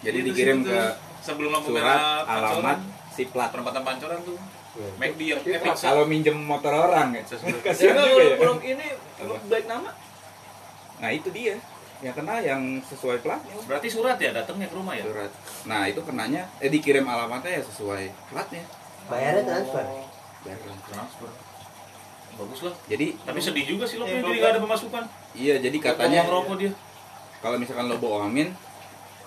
Jadi 0.00 0.18
Itu 0.18 0.26
dikirim 0.26 0.58
ke 0.62 0.80
sebelum 1.20 1.50
lampu 1.52 1.68
surat 1.68 1.84
merah 1.84 2.00
alamat 2.24 2.78
si 3.10 3.28
plat. 3.28 3.50
perempatan 3.52 3.82
pancoran 3.82 4.18
tuh. 4.22 4.36
Iya. 4.76 4.88
McD 4.96 5.20
yang 5.26 5.40
eh, 5.42 5.60
pizza. 5.60 5.84
Kalau 5.88 6.04
minjem 6.04 6.36
motor 6.38 6.72
orang 6.72 7.12
ya. 7.12 7.22
Sesuatu. 7.24 7.60
Kasihan 7.60 7.92
Ya 7.92 8.04
juga 8.04 8.24
ya. 8.24 8.36
belum 8.38 8.58
ini 8.62 8.86
belum 9.18 9.40
baik 9.48 9.66
nama. 9.66 9.90
Nah 10.96 11.10
itu 11.10 11.28
dia. 11.28 11.56
Yang 11.98 12.14
kena 12.14 12.34
yang 12.40 12.62
sesuai 12.82 13.18
platnya. 13.20 13.54
Berarti 13.64 13.88
surat 13.88 14.16
ya 14.16 14.30
datangnya 14.30 14.68
ke 14.68 14.76
rumah 14.76 14.92
ya? 14.92 15.04
Surat. 15.04 15.32
Nah 15.64 15.86
itu 15.86 16.00
kenanya 16.00 16.44
eh 16.58 16.68
dikirim 16.68 17.02
alamatnya 17.02 17.56
ya 17.56 17.62
sesuai 17.64 18.04
platnya. 18.28 18.62
Bayarnya 19.06 19.42
transfer. 19.44 19.84
Bayar. 20.42 20.58
Transfer. 20.84 21.30
Bagus 22.36 22.60
lah. 22.62 22.74
Jadi 22.86 23.06
Tapi 23.16 23.40
sedih 23.40 23.64
juga 23.66 23.84
sih 23.84 23.96
lo 23.96 24.04
Iya, 24.04 24.20
jadi 24.20 24.36
nggak 24.36 24.50
ada 24.50 24.60
pemasukan. 24.60 25.02
iya 25.32 25.54
jadi 25.56 25.76
katanya 25.78 26.20
dia. 26.54 26.72
kalau 27.38 27.56
misalkan 27.56 27.86
lo 27.86 27.96
bohongin 27.96 28.52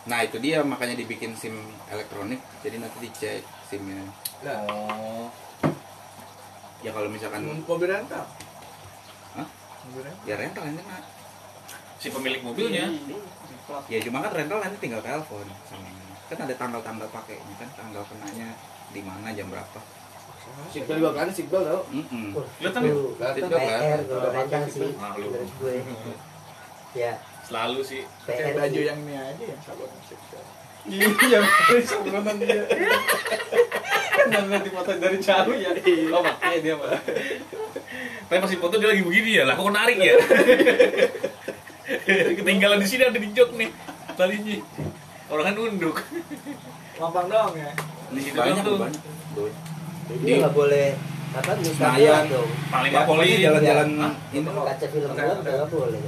nah 0.05 0.21
itu 0.21 0.37
dia 0.37 0.61
makanya 0.61 0.93
dibikin 0.95 1.33
sim 1.33 1.53
elektronik 1.85 2.41
jadi 2.61 2.77
nanti 2.77 2.97
dicek 2.99 3.41
simnya 3.65 4.01
Oh. 4.41 5.29
ya 6.79 6.89
kalau 6.89 7.05
misalkan 7.07 7.45
Mobil 7.61 7.85
rental. 7.85 8.23
Hah? 9.35 9.47
Mobil 9.85 10.01
rental. 10.01 10.25
ya 10.25 10.35
rental 10.35 10.63
yang 10.65 10.77
kena 10.77 10.97
Si 11.99 12.07
pemilik 12.09 12.41
mobilnya. 12.41 12.87
ya 13.85 14.01
cuma 14.01 14.25
kan 14.25 14.33
rental 14.33 14.57
nanti 14.65 14.77
tinggal 14.81 14.97
telepon 15.05 15.45
sama 15.69 15.85
ini. 15.85 16.09
kan 16.25 16.37
ada 16.41 16.55
tanggal-tanggal 16.57 17.05
pakainya 17.13 17.53
kan 17.61 17.69
tanggal 17.77 18.01
kenanya 18.09 18.57
di 18.89 19.01
mana 19.05 19.29
jam 19.29 19.45
berapa 19.45 19.77
Sigbal 20.73 20.97
juga 20.97 21.11
kan, 21.13 21.29
Sigbal 21.29 21.61
tau. 21.61 21.81
Kelihatan 22.57 22.81
PR 23.53 23.81
kan 23.85 24.01
kalau 24.09 24.29
rental 24.33 24.63
sih 24.65 24.89
menurut 24.97 25.51
gue. 25.61 25.75
Ya, 26.97 27.21
Selalu 27.45 27.79
sih. 27.81 28.01
Kayak 28.25 28.57
baju 28.57 28.79
yang 28.81 28.99
ini 29.05 29.13
aja 29.13 29.43
yang 29.45 29.61
sabun 29.61 29.89
seksual. 30.05 30.45
Iya, 30.89 31.39
sebenarnya 31.85 32.33
dia. 32.45 32.63
Kan 34.29 34.45
nanti 34.49 34.69
foto 34.69 34.89
dari 34.97 35.17
jauh 35.17 35.53
ya. 35.57 35.69
Oh, 36.13 36.21
makanya 36.21 36.57
dia 36.61 36.73
mah. 36.77 36.93
Tapi 38.29 38.37
pas 38.37 38.53
foto 38.53 38.75
dia 38.77 38.89
lagi 38.93 39.01
begini 39.01 39.41
ya, 39.41 39.43
lah 39.49 39.57
kok 39.57 39.69
narik 39.73 39.97
ya? 39.97 40.13
Ketinggalan 42.37 42.77
di 42.77 42.87
sini 42.87 43.03
ada 43.05 43.17
di 43.17 43.29
jok 43.33 43.49
nih 43.57 43.69
talinya. 44.13 44.57
Orang 45.29 45.43
kan 45.45 45.53
nunduk. 45.57 45.97
Mampang 46.97 47.27
doang 47.29 47.53
ya. 47.57 47.71
Di 48.09 48.19
situ 48.21 48.37
banyak 48.37 48.61
tuh. 48.61 48.77
Jadi 50.09 50.25
Di- 50.25 50.37
nggak 50.41 50.53
boleh 50.53 50.97
apa 51.29 51.51
Senayan. 51.61 52.25
dong. 52.25 52.49
Paling 52.73 52.91
mah 52.91 53.05
poli. 53.05 53.37
jalan-jalan 53.37 53.89
ini 54.33 54.41
Kaca 54.41 54.85
film 54.89 55.09
udah 55.13 55.25
nggak 55.37 55.69
boleh. 55.69 56.01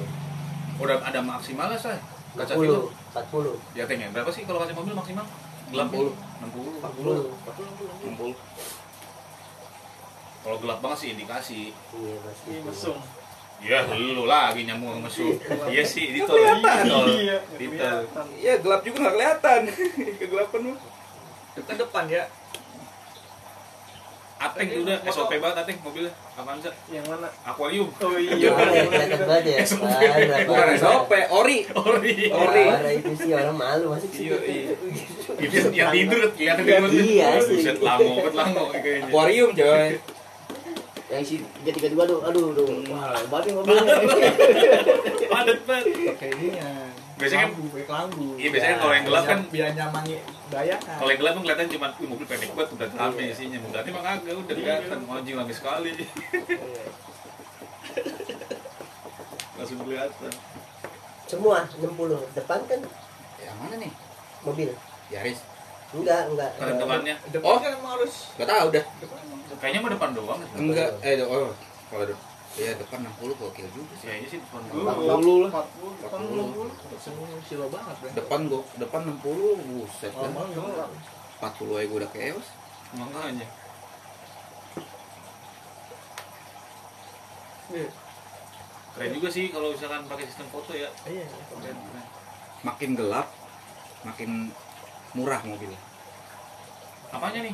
Udah 0.81 0.97
ada 1.01 1.19
maksimalnya 1.21 1.77
say. 1.77 1.97
Kaca 2.31 2.53
40, 2.55 2.57
film. 2.57 2.85
40, 3.13 3.77
Ya 3.77 3.83
tengnya 3.85 4.07
berapa 4.09 4.31
sih 4.31 4.47
kalau 4.47 4.63
kaca 4.63 4.73
mobil 4.73 4.95
maksimal? 4.97 5.25
Gelap 5.69 5.88
60. 5.88 6.15
60. 6.41 6.81
40. 6.81 7.29
60. 8.09 8.33
Kalau 10.41 10.57
gelap 10.57 10.79
banget 10.81 10.97
sih 10.97 11.09
indikasi. 11.13 11.61
Iya 11.69 12.15
pasti. 12.25 12.50
Ini 12.50 12.59
mesum. 12.65 12.97
Ya 13.61 13.85
lu 13.87 14.25
lagi 14.25 14.65
nyambung 14.65 15.05
sama. 15.05 15.09
Iya 15.69 15.83
sih, 15.85 16.09
di 16.09 16.19
tol. 16.19 16.33
Kelihatan. 16.33 16.81
Iya. 17.13 17.37
Iya 18.35 18.53
gelap 18.57 18.81
juga 18.81 18.97
nggak 19.05 19.13
kelihatan 19.13 19.59
kegelapan 20.19 20.61
mah 20.65 20.77
Ke 21.53 21.73
depan 21.77 22.05
ya. 22.09 22.25
Ateng 24.41 24.65
tuh 24.65 24.81
udah 24.81 24.97
SOP 25.05 25.37
banget 25.37 25.57
Ateng 25.61 25.77
mobilnya. 25.85 26.09
Avanza. 26.33 26.73
Yang 26.89 27.05
mana? 27.05 27.29
Aquarium. 27.45 27.93
Oh 27.93 28.17
Iya, 28.17 28.33
iya. 28.41 28.49
kelihatan 28.49 29.19
banget 29.29 29.45
ya. 29.45 29.57
Bukan. 30.49 30.67
SOP 30.81 31.11
ori 31.29 31.57
Ori. 31.69 32.13
Ori. 32.33 32.63
Parah 32.65 32.93
itu 32.97 33.11
sih 33.13 33.29
orang 33.37 33.53
malu 33.53 33.93
masuk 33.93 34.09
situ. 34.09 34.33
Iya, 34.33 34.37
iya. 34.41 34.73
Yang 35.37 35.65
yang 35.77 35.89
tidur 35.93 36.21
kelihatan 36.33 36.63
di 36.65 36.71
luar. 36.73 36.89
Iya, 36.89 37.29
sih. 37.45 37.61
Buset 37.61 37.77
lango 38.33 38.73
kayaknya. 38.73 39.05
akuarium 39.05 39.49
coy 39.53 39.89
Yang 41.11 41.23
si 41.27 41.35
tiga-tiga 41.67 42.07
aduh, 42.07 42.23
aduh, 42.23 42.55
aduh. 42.55 42.67
Wah, 42.87 43.19
banget 43.27 43.51
mobilnya. 43.51 43.83
Padat 45.31 45.59
banget. 45.67 46.15
Kayak 46.15 46.33
ini 46.39 46.47
ya. 46.55 46.71
Biasanya 47.19 47.45
kan- 47.45 47.53
kayak 47.69 47.89
lampu. 47.91 48.25
Iya, 48.39 48.49
biasanya 48.49 48.75
kalau 48.79 48.93
yang 48.95 49.05
gelap 49.05 49.23
kan 49.27 49.39
biar 49.51 49.69
nyamangi 49.75 50.15
bayangan. 50.49 50.97
kalau 50.97 51.09
yang 51.11 51.19
gelap 51.21 51.33
kan 51.35 51.41
kelihatan 51.43 51.67
cuma 51.69 51.87
"Wih, 51.99 52.07
mobil 52.07 52.25
pendek 52.25 52.49
banget 52.55 52.69
udah 52.73 52.87
rame 52.95 53.23
isinya. 53.27 53.57
Berarti 53.61 53.89
mah 53.91 54.01
kagak 54.01 54.33
udah 54.33 54.55
kelihatan 54.55 54.97
anjing 55.05 55.37
lagi 55.37 55.53
sekali. 55.53 55.89
Iya. 55.93 56.07
Langsung 59.59 59.77
kelihatan. 59.83 60.31
Semua 61.27 61.57
60 61.75 61.91
depan 62.33 62.59
kan 62.65 62.79
yang 63.37 63.57
mana 63.59 63.75
nih 63.77 63.91
mobil. 64.41 64.71
Yaris 65.11 65.39
Enggak, 65.91 66.31
enggak. 66.31 66.55
Kerentukannya 66.55 67.15
Depan 67.35 67.51
Oh. 67.51 67.59
kan 67.59 67.75
harus 67.75 68.31
nggak 68.39 68.47
tahu 68.47 68.67
dah 68.71 68.85
kayaknya 69.61 69.79
mah 69.79 69.91
depan 69.91 70.09
doang. 70.11 70.39
enggak 70.55 70.89
eh 71.01 71.21
oh 71.21 71.53
kalau 71.87 72.03
de- 72.03 72.23
iya 72.53 72.75
depan 72.75 72.99
60 73.05 73.31
gokil 73.31 73.67
juga 73.69 73.93
sih 73.95 74.05
Kayaknya 74.05 74.27
sih 74.27 74.39
depan 74.41 74.59
Lu 74.67 74.83
doang. 74.83 74.97
40 75.21 75.37
lah 75.39 75.51
40, 75.53 76.01
depan 76.01 76.19
40. 76.19 76.51
60. 76.91 76.99
semua 76.99 77.25
silo 77.41 77.65
banget 77.69 77.95
bro. 77.95 78.09
depan 78.11 78.39
gua 78.45 78.61
depan 78.75 79.01
60 79.07 79.23
buset 79.69 80.11
Normal 80.11 80.45
gelap. 80.49 80.89
40 81.39 81.77
aja 81.77 81.85
gua 81.85 81.97
udah 81.97 82.11
chaos 82.11 82.47
Makanya. 82.91 83.47
Iya. 87.71 87.87
Keren 88.91 89.11
juga 89.15 89.27
sih 89.29 89.47
kalau 89.47 89.71
misalkan 89.71 90.03
pakai 90.03 90.27
sistem 90.27 90.47
foto 90.49 90.75
ya. 90.75 90.91
Iya. 91.05 91.23
Keren, 91.23 91.77
keren. 91.77 92.05
makin 92.61 92.89
gelap 92.93 93.27
makin 94.01 94.51
murah 95.13 95.39
mobilnya 95.41 95.79
Apanya 97.11 97.39
nih? 97.41 97.53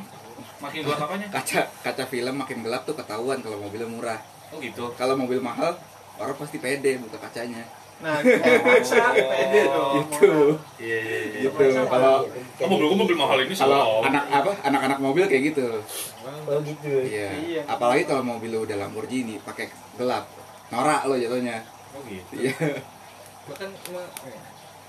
Makin 0.58 0.80
gelap 0.82 1.00
apanya? 1.00 1.26
kaca 1.28 1.60
kaca 1.80 2.04
film 2.04 2.34
makin 2.34 2.58
gelap 2.60 2.82
tuh 2.82 2.94
ketahuan 2.94 3.38
kalau 3.38 3.58
mobilnya 3.58 3.86
murah 3.86 4.18
Oh 4.48 4.58
gitu. 4.58 4.90
kalau 4.94 5.14
mobil 5.14 5.38
mahal 5.38 5.74
orang 6.16 6.34
pasti 6.34 6.58
pede 6.58 6.98
buka 6.98 7.14
kacanya 7.16 7.62
Nah, 7.98 8.22
masa 8.62 9.10
pede 9.34 9.66
dong. 9.66 9.98
itu 10.00 10.34
Iya 10.78 10.98
iya 11.00 11.18
iya. 11.20 11.38
gitu 11.44 11.62
kalau 11.84 12.22
Oh, 12.58 12.68
mobil 12.68 12.94
mobil 12.96 13.16
mahal 13.16 13.38
ini 13.40 13.50
kalau 13.52 14.00
anak 14.00 14.24
apa 14.28 14.50
anak-anak 14.62 14.98
mobil 14.98 15.26
kayak 15.26 15.42
gitu 15.48 15.66
Oh 16.24 16.58
gitu. 16.60 16.90
iya 17.02 17.30
Iya. 17.34 17.62
apalagi 17.66 18.02
kalau 18.04 18.22
mobil 18.24 18.50
lu 18.50 18.62
udah 18.62 18.78
Lamborghini 18.78 19.38
pakai 19.40 19.66
gelap 19.94 20.26
norak 20.68 21.02
lo 21.04 21.14
jatuhnya 21.14 21.62
Oh 21.92 22.02
gitu. 22.04 22.32
iya 22.36 22.54
Bahkan 23.46 23.70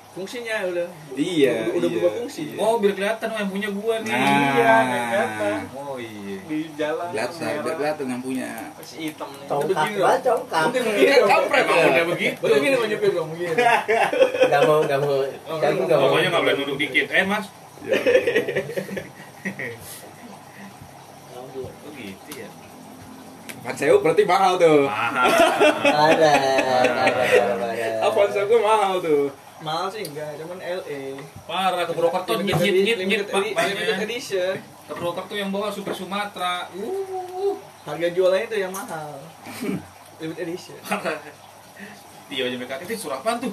fungsinya 0.09 0.55
udah 0.65 0.87
Iya, 1.13 1.69
udah, 1.69 1.77
udah 1.77 1.87
iya, 1.87 1.93
berubah 1.93 2.11
fungsi. 2.17 2.41
iya. 2.49 2.57
Oh, 2.57 2.75
biar 2.77 2.93
kelihatan 2.93 3.29
oh, 3.29 3.37
yang 3.37 3.49
punya 3.49 3.69
gua 3.69 3.95
nih. 3.99 4.09
Nah. 4.09 4.25
Iya, 4.25 4.73
kelihatan. 4.81 5.57
Oh 5.71 5.95
iya. 5.95 6.35
Di 6.43 6.59
jalan 6.73 7.05
kelihatan 7.09 7.37
biar 7.61 7.75
kelihatan 7.77 8.05
yang 8.09 8.21
punya 8.21 8.49
Masih 8.73 8.97
hitam 9.05 9.29
nih. 9.31 9.45
Congkak 9.45 9.69
begini 9.69 9.97
banget, 9.97 10.19
loh. 10.19 10.27
congkak. 10.33 10.61
Mungkin 10.65 10.81
begini 10.83 11.09
Kan 11.13 11.29
kampret 11.29 11.65
ya. 11.65 11.83
udah 11.85 12.05
begitu. 12.09 12.39
Baru 12.41 12.55
gini 12.57 12.75
mau 12.75 12.87
nyupir 12.89 13.09
dong 13.13 13.29
begini. 13.29 13.53
Enggak 13.53 14.61
mau, 14.65 14.77
enggak 14.81 14.99
mau. 14.99 15.17
Tapi 15.61 15.77
enggak 15.77 15.97
mau. 15.97 16.05
Pokoknya 16.09 16.27
nggak 16.29 16.43
boleh 16.43 16.55
nunduk 16.57 16.77
dikit. 16.79 17.05
Eh 17.09 17.23
mas. 17.23 17.45
Oh 21.29 21.45
gitu 21.93 22.31
ya. 22.33 22.47
Berarti 24.01 24.23
mahal 24.25 24.53
tuh 24.57 24.87
Mahal. 24.87 25.27
Parah, 25.85 26.35
parah. 26.65 28.01
Avanza 28.01 28.41
gue 28.43 28.59
mahal 28.59 28.93
tuh 28.99 29.29
Mahal 29.59 29.91
sih 29.91 30.01
enggak, 30.01 30.39
cuman 30.39 30.57
LA. 30.57 31.19
Parah 31.43 31.83
ke 31.83 31.91
Purwokerto 31.91 32.39
nyit 32.39 32.55
nyit 32.55 32.71
nyit 32.71 32.95
edi- 32.95 33.05
nyit 33.05 33.27
limited 33.27 33.27
pak 33.51 33.63
limited 33.67 33.97
edition. 34.01 34.55
Ke 34.87 34.93
Purwokerto 34.93 35.33
yang 35.33 35.49
bawa 35.49 35.67
Super 35.67 35.91
Sumatera. 35.91 36.71
Uh. 36.71 37.59
Harga 37.83 38.07
jualannya 38.07 38.45
itu 38.45 38.57
yang 38.57 38.71
mahal. 38.71 39.19
Limited 40.19 40.43
edition. 40.45 40.79
Parah. 40.79 41.19
Iya 42.29 42.45
aja 42.45 42.55
mereka 42.55 42.79
itu 42.79 42.95
surat 42.99 43.19
apaan 43.19 43.41
tuh? 43.41 43.51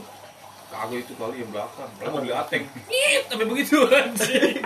Kagak 0.66 0.98
itu 1.00 1.14
kali 1.14 1.40
yang 1.40 1.50
belakang. 1.50 1.90
Kalau 1.96 2.10
mobil 2.12 2.30
ateng. 2.30 2.62
Nyit 2.86 3.22
sampai 3.26 3.46
begitu 3.46 3.76
anjing. 3.84 4.62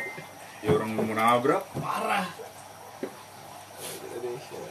ya 0.64 0.70
orang 0.70 0.90
mau 0.90 1.04
nabrak 1.10 1.62
Parah. 1.74 2.24
Limited 3.00 4.24
edition. 4.24 4.62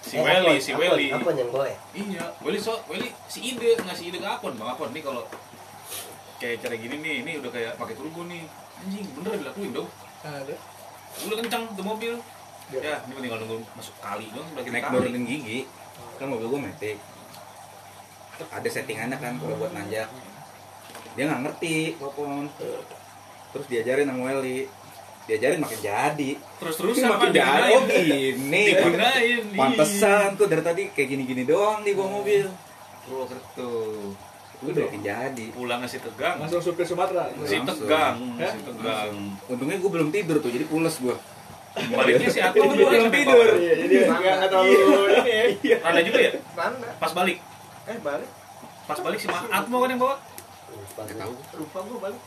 Si 0.00 0.14
Eh, 0.14 0.22
Welly, 0.22 0.56
si 0.56 0.70
Welly. 0.70 1.10
Apon 1.10 1.34
yang 1.34 1.50
gue. 1.50 1.70
Iya, 1.92 2.24
Welly 2.38 2.56
so, 2.56 2.78
Welly 2.86 3.10
si 3.26 3.42
ide 3.50 3.74
ngasih 3.76 4.06
ide 4.06 4.18
ke 4.18 4.28
Apon, 4.28 4.54
Bang 4.54 4.70
Apon 4.70 4.88
nih 4.90 5.02
kalau 5.02 5.26
kayak 6.36 6.56
cara 6.60 6.74
gini 6.74 6.96
nih, 6.98 7.14
ini 7.22 7.32
udah 7.38 7.50
kayak 7.50 7.72
pakai 7.76 7.94
turbo 7.94 8.24
nih. 8.24 8.44
Anjing, 8.76 9.06
bener 9.14 9.30
dilakuin 9.40 9.70
dong. 9.72 9.88
Ada. 10.20 10.54
Udah 11.22 11.36
kencang 11.40 11.62
tuh 11.72 11.84
mobil. 11.84 12.14
Ya. 12.66 12.80
Ya, 12.82 12.96
ini 13.06 13.20
tinggal 13.20 13.38
nunggu 13.38 13.62
masuk 13.72 13.94
kali 13.98 14.26
dong, 14.30 14.48
lagi 14.52 14.68
naik 14.68 14.90
nurunin 14.90 15.22
gigi 15.22 15.70
kan 16.16 16.26
mobil 16.26 16.48
gue 16.48 16.60
metik 16.60 16.98
ada 18.50 18.68
settingannya 18.68 19.16
kan 19.16 19.36
kalau 19.36 19.56
buat 19.56 19.72
nanjak 19.72 20.08
dia 21.12 21.24
nggak 21.24 21.40
ngerti 21.40 21.96
popon 21.96 22.48
terus 23.48 23.66
diajarin 23.70 24.08
sama 24.08 24.28
Welly 24.28 24.68
diajarin 25.24 25.60
makin 25.60 25.80
jadi 25.80 26.30
Terus-terus 26.56 26.94
Ini 26.96 27.02
sama 27.02 27.14
makin 27.16 27.30
jadi 27.32 27.48
oh 27.70 27.82
digunain. 27.82 28.34
gini 28.34 28.64
Digunain. 28.66 29.22
iya. 29.22 29.56
pantesan 29.56 30.28
tuh 30.34 30.46
dari 30.46 30.62
tadi 30.62 30.82
kayak 30.90 31.08
gini-gini 31.08 31.42
doang 31.44 31.80
di 31.80 31.92
bawa 31.92 32.20
mobil 32.20 32.44
Purwokerto. 33.06 33.72
Udah 34.64 34.88
jadi 34.96 35.44
Pulang 35.52 35.84
ngasih 35.84 36.00
tegang. 36.00 36.40
Langsung 36.40 36.64
supir 36.64 36.88
Sumatera. 36.88 37.28
Si 37.44 37.56
Langsung. 37.56 37.66
tegang, 37.84 38.16
si 38.40 38.58
tegang. 38.64 39.12
untungnya 39.46 39.76
gue 39.76 39.90
belum 39.92 40.08
tidur 40.08 40.36
tuh 40.40 40.48
jadi 40.48 40.64
pules 40.64 40.96
gue 40.96 41.16
Baliknya 41.76 42.28
si 42.32 42.40
Atom 42.40 42.72
Belum 42.72 42.88
juga 42.88 43.12
tidur. 43.12 43.48
Iya, 43.60 43.74
jadi 43.84 43.94
enggak 44.08 44.32
enggak 44.32 44.48
terlalu 44.48 44.72
ini 45.12 45.32
ya. 45.60 45.76
Ada 45.84 46.00
juga 46.00 46.18
ya? 46.24 46.30
Mana? 46.56 46.88
Pas 46.96 47.12
balik. 47.12 47.36
Eh 47.84 47.98
balik. 48.00 48.30
Pas 48.88 48.98
balik 49.04 49.18
si 49.20 49.28
Atmo 49.28 49.76
kan 49.84 49.88
yang 49.92 50.00
bawa. 50.00 50.16
nggak 50.96 51.16
tahu 51.20 51.32
Lupa 51.60 51.78
gua 51.84 51.98
balik. 52.08 52.20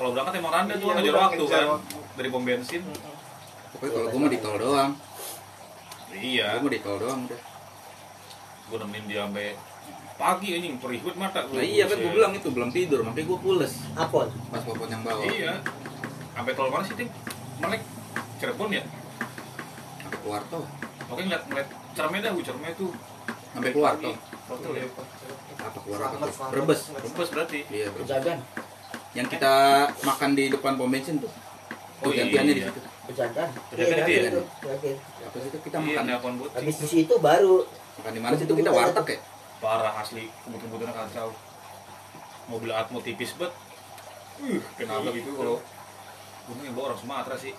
Kalau 0.00 0.10
berangkat 0.16 0.32
emang 0.40 0.52
Randa 0.56 0.74
tuh 0.80 0.86
Iya, 0.88 0.94
ngejar 0.96 1.16
waktu 1.20 1.44
kan 1.44 1.64
dari 2.16 2.28
pom 2.32 2.40
bensin. 2.40 2.82
pokoknya 3.70 3.92
kalau 3.92 4.08
gue 4.08 4.18
mau 4.18 4.30
di 4.32 4.40
tol 4.40 4.56
doang 4.56 4.92
Iya. 6.10 6.46
gue 6.56 6.62
mau 6.64 6.72
di 6.72 6.80
tol 6.80 6.96
doang 6.98 7.20
udah 7.28 7.40
gue 8.66 8.78
nemenin 8.80 9.04
dia 9.06 9.20
sampai 9.28 9.46
pagi 10.20 10.48
anjing 10.52 10.76
perihut 10.76 11.16
mata 11.16 11.48
nah 11.48 11.64
iya 11.64 11.88
kan 11.88 11.96
gue 11.96 12.12
bilang 12.12 12.32
itu 12.36 12.52
belum 12.52 12.68
tidur 12.68 13.00
makanya 13.00 13.24
gue 13.32 13.38
pules. 13.40 13.72
Apon. 13.96 14.28
pas 14.52 14.60
popon 14.60 14.88
yang 14.92 15.00
bawa. 15.00 15.24
Iya. 15.24 15.64
Sampai 16.36 16.52
tol 16.52 16.68
mana 16.68 16.84
sih 16.84 16.92
ting 16.92 17.08
melek 17.56 17.80
Cirebon 18.36 18.68
ya? 18.68 18.84
Sampai 20.04 20.18
keluar 20.20 20.42
tol. 20.52 20.64
Oke 21.08 21.20
ngeliat 21.24 21.42
ngeliat 21.48 21.68
Cerme 21.96 22.20
dah 22.20 22.30
gue 22.36 22.44
Cerme 22.44 22.68
tuh 22.76 22.92
sampai 23.56 23.70
keluar 23.72 23.96
tol. 23.96 24.14
Hotel 24.52 24.72
ya 24.76 24.84
apa 25.60 25.78
keluar 25.80 26.00
apa 26.04 26.14
tuh? 26.20 26.32
selamat. 26.36 26.52
Brebes. 26.52 26.80
Brebes 26.92 27.28
berarti. 27.32 27.58
Iya 27.72 27.88
Pejagan. 27.96 28.38
yang 29.10 29.26
kita 29.26 29.54
makan 30.06 30.30
di 30.38 30.44
depan 30.52 30.76
pom 30.76 30.92
bensin 30.92 31.18
tuh. 31.18 31.32
Oh, 32.00 32.08
Tuh, 32.08 32.16
gantiannya 32.16 32.54
di 32.56 32.62
iya. 32.62 32.68
situ. 32.68 32.80
Pejagan. 33.08 33.48
Pejagan 33.72 33.96
itu 34.04 34.12
ya? 34.12 34.20
itu. 34.28 34.42
Apa 35.24 35.36
sih 35.40 35.48
itu 35.48 35.58
kita 35.64 35.76
iya 35.80 36.00
makan. 36.04 36.32
Habis 36.52 36.76
di 36.76 36.88
situ 36.88 37.14
baru. 37.18 37.64
Makan 38.00 38.12
di 38.12 38.20
mana 38.20 38.34
sih 38.36 38.44
itu? 38.44 38.54
Kita 38.54 38.70
warteg 38.70 39.08
ya 39.16 39.20
parah 39.60 39.94
asli 40.00 40.26
kebut-kebutannya 40.48 40.94
kacau 40.96 41.30
mobil 42.48 42.72
Atmo 42.72 42.98
tipis 43.04 43.36
banget 43.36 43.54
uh 44.40 44.60
kenapa 44.80 45.12
gitu 45.12 45.36
kalau 45.36 45.60
gunung 46.50 46.64
yang 46.66 46.74
bawa 46.74 46.84
orang 46.90 46.98
Sumatera 46.98 47.36
sih. 47.38 47.54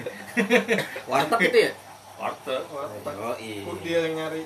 Warteg 1.10 1.40
itu 1.52 1.58
ya? 1.68 1.72
Warteg 2.16 2.64
oh 3.20 3.36
iya 3.36 3.62
dia 3.84 3.98
yang 4.08 4.14
nyari? 4.16 4.42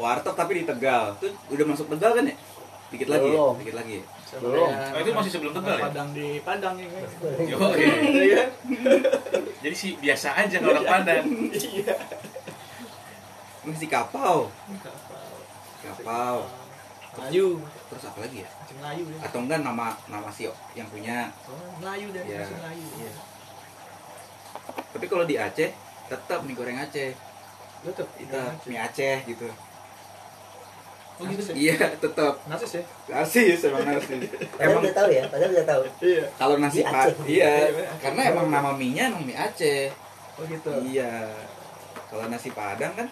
Warteg 0.00 0.32
tapi 0.32 0.52
di 0.62 0.64
Tegal. 0.64 1.20
Tuh 1.20 1.32
udah 1.52 1.64
masuk 1.68 1.92
Tegal 1.92 2.16
kan 2.16 2.24
ya? 2.24 2.34
Dikit 2.88 3.08
lagi 3.12 3.28
ya? 3.28 3.32
Belum. 3.36 3.54
dikit 3.60 3.76
lagi 3.76 3.92
ya? 4.00 4.04
Belum. 4.40 4.70
oh, 4.72 4.98
itu 5.04 5.10
masih 5.12 5.30
sebelum 5.34 5.52
Tegal 5.52 5.76
ya? 5.76 5.82
Padang 5.92 6.08
di 6.16 6.26
Padang 6.40 6.74
ya 6.80 6.88
kan 6.88 7.02
Yo, 7.44 7.56
iya. 7.76 7.92
Iya 8.00 8.42
jadi 9.62 9.76
sih 9.76 9.94
biasa 10.00 10.34
aja 10.34 10.56
kalau 10.58 10.80
orang 10.80 10.88
Padang. 10.88 11.24
Iya. 11.52 11.94
Masih 13.62 13.88
kapau 13.92 14.48
kapau 15.82 16.46
Melayu. 17.12 17.60
terus 17.92 18.08
apa 18.08 18.18
lagi 18.24 18.40
ya? 18.40 18.48
Melayu 18.72 19.04
ya. 19.12 19.18
Atau 19.28 19.44
enggak 19.44 19.60
nama 19.60 19.92
nama 20.08 20.28
si 20.32 20.48
yang 20.72 20.88
punya? 20.88 21.28
Oh, 21.44 21.76
Melayu 21.76 22.08
dan 22.08 22.24
Iya. 22.24 22.40
masih 22.40 22.56
Melayu. 22.56 22.86
Iya. 22.96 23.12
tapi 24.92 25.06
kalau 25.08 25.24
di 25.24 25.36
Aceh 25.36 25.70
tetap 26.08 26.38
mie 26.44 26.56
goreng 26.56 26.80
Aceh. 26.80 27.12
Betul 27.82 28.06
kita 28.16 28.40
mie 28.64 28.80
Aceh 28.80 29.16
gitu. 29.26 29.48
Oh 31.20 31.24
gitu 31.28 31.42
sih? 31.44 31.54
Iya 31.68 31.76
tetap 32.00 32.40
Nasis 32.48 32.80
ya? 32.80 32.82
Narsis 33.12 33.60
emang 33.68 33.84
narsis. 33.84 34.16
Padahal 34.56 34.64
emang 34.64 34.80
udah 34.80 34.94
tahu 34.96 35.08
ya, 35.12 35.22
padahal 35.28 35.50
udah 35.52 35.66
tahu. 35.68 35.82
Iya. 36.00 36.24
Kalau 36.40 36.56
nasi 36.56 36.80
Aceh. 36.80 37.12
iya. 37.28 37.52
Iya, 37.68 37.84
karena 38.00 38.20
emang 38.32 38.46
nama 38.48 38.70
mie 38.72 38.96
nya 38.96 39.12
emang 39.12 39.22
mie 39.22 39.36
Aceh. 39.36 39.92
Oh 40.40 40.44
gitu. 40.48 40.72
Iya. 40.80 41.28
Kalau 42.08 42.24
nasi 42.32 42.48
padang 42.52 42.96
kan 42.96 43.08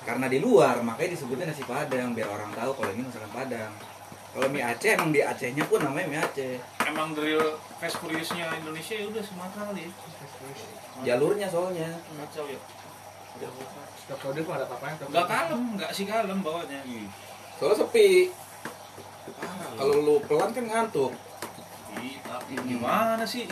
karena 0.00 0.26
di 0.32 0.38
luar 0.40 0.80
makanya 0.80 1.14
disebutnya 1.16 1.52
nasi 1.52 1.64
padang 1.68 2.16
biar 2.16 2.28
orang 2.28 2.50
tahu 2.56 2.70
kalau 2.72 2.90
ini 2.96 3.02
masakan 3.04 3.32
padang. 3.32 3.72
Kalau 4.30 4.46
mie 4.46 4.62
Aceh 4.62 4.94
emang 4.94 5.10
di 5.10 5.20
Acehnya 5.26 5.66
pun 5.66 5.82
namanya 5.82 6.06
mie 6.08 6.20
Aceh. 6.22 6.54
Emang 6.86 7.12
dari 7.12 7.34
fast 7.82 7.98
furiousnya 7.98 8.46
Indonesia 8.62 8.94
ya 8.94 9.04
udah 9.10 9.22
Sumatera 9.22 9.62
kali 9.68 9.82
ya? 9.84 9.90
Jalurnya 11.12 11.46
soalnya. 11.50 11.88
Kacau 12.16 12.46
ya. 12.46 12.60
Setiap 13.98 14.18
kode 14.22 14.40
tuh 14.42 14.52
ada 14.54 14.66
apa-apa 14.66 15.06
nggak 15.06 15.26
kalem 15.30 15.62
nggak 15.78 15.90
sih 15.94 16.04
kalem 16.04 16.42
bawanya 16.42 16.82
soalnya 17.60 17.76
sepi. 17.84 18.32
Kalau 19.78 19.96
lu 20.02 20.16
pelan 20.26 20.50
kan 20.50 20.64
ngantuk. 20.66 21.12
Ih, 22.00 22.16
tapi 22.22 22.54
gimana 22.64 23.22
sih? 23.26 23.44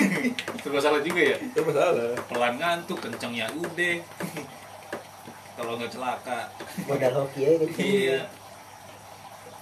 Itu 0.58 0.68
salah 0.80 1.02
juga 1.04 1.20
ya? 1.20 1.36
Itu 1.38 1.60
masalah. 1.62 2.16
Pelan 2.26 2.54
ngantuk 2.56 2.98
kencengnya 3.02 3.46
udah 3.54 3.96
kalau 5.60 5.76
nggak 5.76 5.92
celaka. 5.92 6.40
Modal 6.88 7.12
hoki 7.20 7.40
ya 7.44 7.50
gitu. 7.60 7.76
iya. 7.84 8.18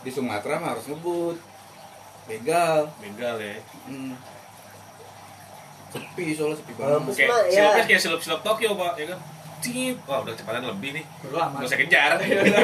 Di 0.07 0.11
Sumatera 0.15 0.63
mah 0.63 0.79
harus 0.79 0.87
ngebut. 0.87 1.37
Begal. 2.31 2.87
Begal 3.03 3.37
ya. 3.43 3.59
Hmm. 3.91 4.15
sepi 5.89 6.37
soalnya 6.37 6.61
sepi 6.61 6.77
banget. 6.77 7.01
bus 7.01 7.17
kayak 7.17 7.49
ya. 7.49 7.59
silupnya 7.65 7.85
kayak 7.89 8.03
silup 8.05 8.21
silup 8.21 8.45
Tokyo 8.45 8.77
pak 8.77 9.01
ya 9.01 9.07
kan? 9.09 9.19
Cip, 9.65 9.97
wah 10.05 10.21
udah 10.21 10.37
kecepatan 10.37 10.69
lebih 10.69 11.01
nih. 11.01 11.05
Dulu 11.25 11.37
aman 11.41 11.65
nggak 11.65 11.71
usah 11.73 11.81
kejar. 11.81 12.11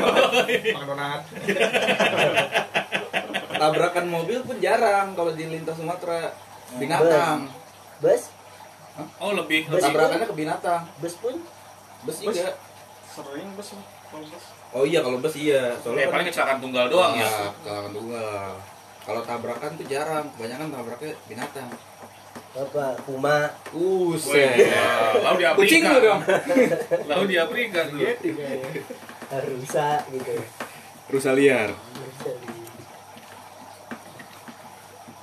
Makan 0.76 0.86
donat. 0.86 1.20
Tabrakan 3.64 4.06
mobil 4.12 4.44
pun 4.44 4.60
jarang 4.60 5.16
kalau 5.16 5.32
di 5.32 5.48
lintas 5.48 5.80
Sumatera. 5.80 6.36
Binatang. 6.76 7.48
Bus, 8.04 8.28
oh 9.24 9.32
lebih 9.32 9.72
lebih. 9.72 9.84
Tabrakannya 9.88 10.26
ke 10.28 10.36
binatang. 10.36 10.82
Bus 11.00 11.16
pun? 11.16 11.40
Bus 12.04 12.20
Bus? 12.20 12.36
juga 12.36 12.52
Sering 13.14 13.48
bus 13.54 13.68
Kalau 14.04 14.24
bus 14.24 14.44
oh 14.70 14.82
iya 14.82 14.98
kalau 15.00 15.18
bus 15.18 15.34
iya 15.36 15.70
ya 15.70 15.78
soalnya 15.78 16.10
paling 16.10 16.26
kecelakaan 16.26 16.58
tunggal 16.58 16.86
doang 16.88 17.14
ya 17.14 17.22
Iya, 17.22 17.46
kecelakaan 17.54 17.92
tunggal 17.92 18.46
kalau 19.00 19.20
tabrakan 19.20 19.70
tuh 19.74 19.86
jarang 19.86 20.26
kebanyakan 20.32 20.68
tabraknya 20.70 21.12
binatang 21.24 21.68
apa? 22.54 22.94
Puma. 23.02 23.50
Wih, 23.70 24.14
Buset. 24.14 24.70
lalu 25.16 25.36
di 25.36 25.44
Afrika 25.44 25.58
kucing 25.58 25.82
lu 25.84 25.98
dong 26.00 26.20
lalu 27.10 27.24
di 27.26 27.36
Afrika 27.36 27.78
tuh 27.84 27.98
kayaknya 27.98 28.82
rusa 29.42 29.86
gitu. 30.08 30.34
rusa 31.08 31.30
liar 31.32 31.70
Rusa 31.74 32.30
di- 32.32 32.62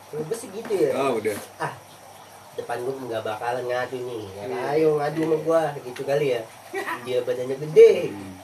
Kalau 0.08 0.24
bus 0.28 0.38
sih 0.38 0.50
gitu 0.52 0.74
ya. 0.76 0.92
oh 0.94 1.16
udah 1.18 1.38
Ah, 1.58 1.72
depan 2.54 2.84
gua 2.84 2.94
nggak 3.00 3.24
bakalan 3.24 3.64
ngadu 3.64 3.98
nih. 4.02 4.24
Ya, 4.36 4.44
ayo 4.76 5.00
ngadu 5.00 5.20
sama 5.24 5.38
gua 5.40 5.62
gitu 5.80 6.04
kali 6.04 6.36
ya. 6.36 6.42
Dia 7.06 7.20
badannya 7.24 7.56
gede. 7.70 7.94
Hmm. 8.12 8.36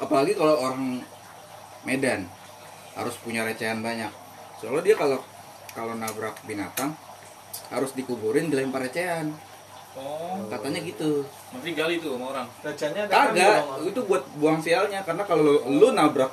apalagi 0.00 0.32
kalau 0.32 0.56
orang 0.56 1.04
Medan 1.84 2.24
harus 2.96 3.16
punya 3.20 3.44
recehan 3.44 3.84
banyak. 3.84 4.08
Soalnya 4.60 4.80
dia 4.84 4.96
kalau 4.96 5.20
kalau 5.76 5.92
nabrak 5.96 6.36
binatang 6.48 6.96
harus 7.68 7.92
dikuburin 7.92 8.48
dilempar 8.48 8.84
recehan. 8.84 9.32
Oh. 9.96 10.40
Katanya 10.48 10.80
gitu. 10.80 11.24
Nanti 11.52 11.76
gali 11.76 12.00
tuh 12.00 12.16
sama 12.16 12.32
orang. 12.32 12.46
Ada 12.64 12.72
kan 12.72 13.34
kagak 13.34 13.56
di 13.84 13.92
itu 13.92 14.00
buat 14.08 14.22
buang 14.40 14.60
sialnya. 14.64 15.04
Karena 15.04 15.24
kalau 15.28 15.42
lu, 15.44 15.56
lu 15.68 15.88
nabrak 15.92 16.32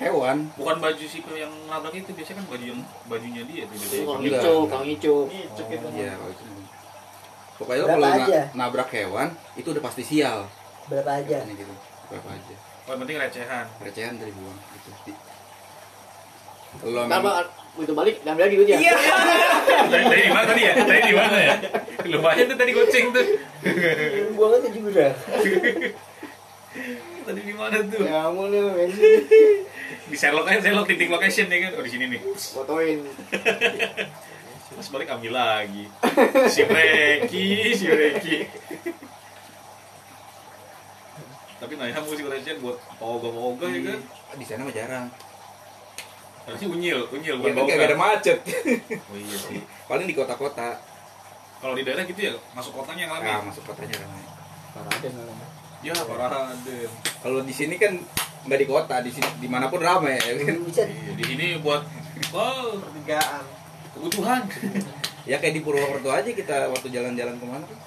hewan 0.00 0.48
bukan 0.56 0.76
baju 0.80 1.04
si 1.04 1.20
yang 1.36 1.52
nabrak 1.68 1.92
itu 1.92 2.16
biasanya 2.16 2.40
kan 2.40 2.46
baju 2.48 2.64
yang 2.64 2.80
bajunya 3.06 3.42
dia 3.44 3.62
tuh 3.68 3.76
biasanya. 3.76 4.04
Kang. 4.08 4.20
Ico, 4.24 4.54
Kang 4.68 4.84
Ico. 4.88 5.16
Itu. 5.28 5.62
Iya 5.92 6.12
kalau 6.16 6.32
itu 6.32 6.44
pokoknya 7.60 7.84
kalau 7.86 8.08
na- 8.08 8.48
nabrak 8.56 8.90
hewan 8.90 9.28
itu 9.54 9.68
udah 9.70 9.82
pasti 9.84 10.02
sial 10.02 10.48
Berapa 10.90 11.10
aja? 11.22 11.36
katanya 11.42 11.54
gitu. 11.54 11.74
Berapa 12.10 12.28
aja? 12.34 12.54
Oh, 12.90 12.94
penting 12.98 13.16
recehan. 13.18 13.66
Recehan 13.78 14.14
dari 14.18 14.32
buang 14.34 14.58
gitu. 14.58 14.90
Di- 15.06 15.20
kalau 16.72 17.04
memang- 17.04 17.52
begitu 17.76 17.92
balik, 17.92 18.16
ngambil 18.24 18.42
lagi 18.48 18.56
duitnya. 18.56 18.78
Iya. 18.80 18.94
tadi 19.92 20.04
tadi 20.08 20.22
di 20.24 20.32
mana 20.32 20.46
tadi 20.48 20.62
ya? 20.64 20.72
Tadi 20.76 21.00
di 21.04 21.14
mana 21.14 21.36
ya? 21.38 21.54
Lumayan 22.08 22.44
tuh 22.48 22.56
tadi 22.56 22.72
kucing 22.72 23.04
tuh. 23.12 23.26
Buang 24.36 24.52
aja 24.56 24.68
jurang. 24.72 25.14
tadi 27.22 27.40
di 27.44 27.54
mana 27.54 27.76
tuh? 27.86 28.02
Ya 28.02 28.28
ampun 28.28 28.48
lu 28.50 28.72
di 30.12 30.16
Sherlock 30.20 30.44
aja 30.48 30.60
Sherlock 30.60 30.88
titik 30.88 31.08
location 31.08 31.48
ya 31.48 31.68
kan. 31.68 31.80
Oh 31.80 31.84
di 31.84 31.90
sini 31.92 32.04
nih. 32.12 32.20
Fotoin. 32.36 33.00
Terus 34.72 34.88
balik 34.88 35.08
ambil 35.12 35.32
lagi. 35.36 35.84
Si 36.48 36.60
Reki 36.64 37.76
si 37.76 37.86
Reki 37.88 38.36
tapi 41.62 41.78
nah 41.78 41.86
ya 41.86 42.02
musik 42.02 42.26
recehan 42.26 42.58
buat 42.58 42.74
oga-oga 42.98 43.70
ya 43.70 43.80
kan? 43.86 43.98
Di 44.34 44.42
sana 44.42 44.66
mah 44.66 44.74
jarang. 44.74 45.06
Harusnya 46.42 46.68
unyil 46.74 47.06
unyil 47.14 47.38
ya 47.38 47.38
bukan 47.38 47.54
kan 47.54 47.64
kagak 47.70 47.86
ada 47.86 47.94
oga 47.94 48.02
macet. 48.02 48.38
Oh 48.90 49.14
iya 49.14 49.36
sih. 49.38 49.62
Paling 49.86 50.10
di 50.10 50.14
kota-kota. 50.18 50.82
Kalau 51.62 51.78
di 51.78 51.86
daerah 51.86 52.02
gitu 52.02 52.18
ya 52.18 52.34
masuk 52.58 52.74
kotanya 52.74 53.06
yang 53.06 53.12
ah 53.14 53.22
ramai 53.22 53.46
masuk 53.46 53.62
kotanya 53.62 53.94
ramai. 54.02 54.26
Paraden 54.74 55.12
namanya. 55.14 55.46
Ya 55.86 55.94
parah 55.94 56.50
deh 56.66 56.90
kalau 57.22 57.46
di 57.46 57.54
sini 57.54 57.78
kan 57.78 57.94
nggak 58.42 58.58
di 58.58 58.66
kota 58.66 58.98
di 58.98 59.10
sini 59.14 59.30
di 59.38 59.46
mana 59.46 59.70
pun 59.70 59.78
ramai 59.78 60.18
ya 60.18 60.34
kan? 60.42 60.54
Iya, 60.66 60.84
di 61.14 61.22
sini 61.22 61.46
buat 61.62 61.86
wow 62.34 62.74
Pertigaan. 62.82 63.44
kebutuhan. 63.94 64.42
Ya 65.22 65.38
kayak 65.38 65.54
di 65.54 65.62
Purwokerto 65.62 66.10
aja 66.10 66.26
kita 66.26 66.66
waktu 66.74 66.90
jalan-jalan 66.90 67.38
ke 67.38 67.46
mana 67.46 67.62
tuh 67.62 67.78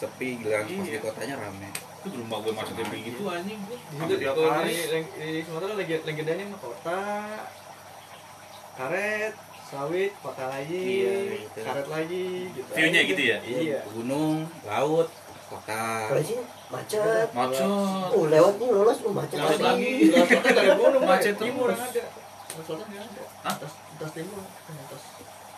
sepi 0.00 0.40
giliran 0.40 0.64
pas 0.64 0.72
Iya. 0.88 0.96
di 0.96 1.00
kotanya 1.04 1.36
ramai 1.36 1.68
itu 2.08 2.16
di 2.16 2.18
rumah 2.24 2.38
gue 2.40 2.52
macetnya 2.56 2.84
begitu 2.88 3.22
anjing. 3.28 3.60
Di 3.60 3.76
Hampir 4.00 4.16
situ 4.16 4.22
tiap 4.24 4.36
hari. 4.40 4.72
di, 4.72 5.00
di 5.20 5.40
Sumatera 5.44 5.72
lagi 5.76 5.92
legendanya 6.00 6.44
mah 6.48 6.60
kota. 6.64 7.00
Karet 8.78 9.34
sawit 9.68 10.12
kota 10.24 10.44
lagi 10.48 10.80
Iya, 11.04 11.14
gitu. 11.44 11.60
karet 11.60 11.88
lagi 11.92 12.26
gitu. 12.56 12.70
View-nya 12.72 13.00
gitu 13.04 13.22
ya? 13.22 13.38
iya. 13.44 13.78
Gunung 13.92 14.48
laut 14.64 15.08
kota. 15.52 15.84
Kalau 16.08 16.22
sini 16.24 16.42
macet. 16.72 17.28
macet. 17.36 17.68
Oh 18.16 18.24
lewat 18.32 18.54
nih 18.56 18.68
lolos, 18.72 18.98
oh 19.04 19.12
macet 19.12 19.36
Lewat 19.36 19.60
lagi. 19.60 19.92
ada 20.16 20.72
gunung 20.72 21.04
Macet 21.04 21.34
timur 21.36 21.68
ada. 21.68 21.84
Selatan 22.48 22.86
nggak 22.88 23.04
ada. 23.04 23.22
Hah? 23.44 23.54
atas 23.54 23.72
atas 23.76 24.10
timur. 24.16 24.40
Atas 24.40 25.02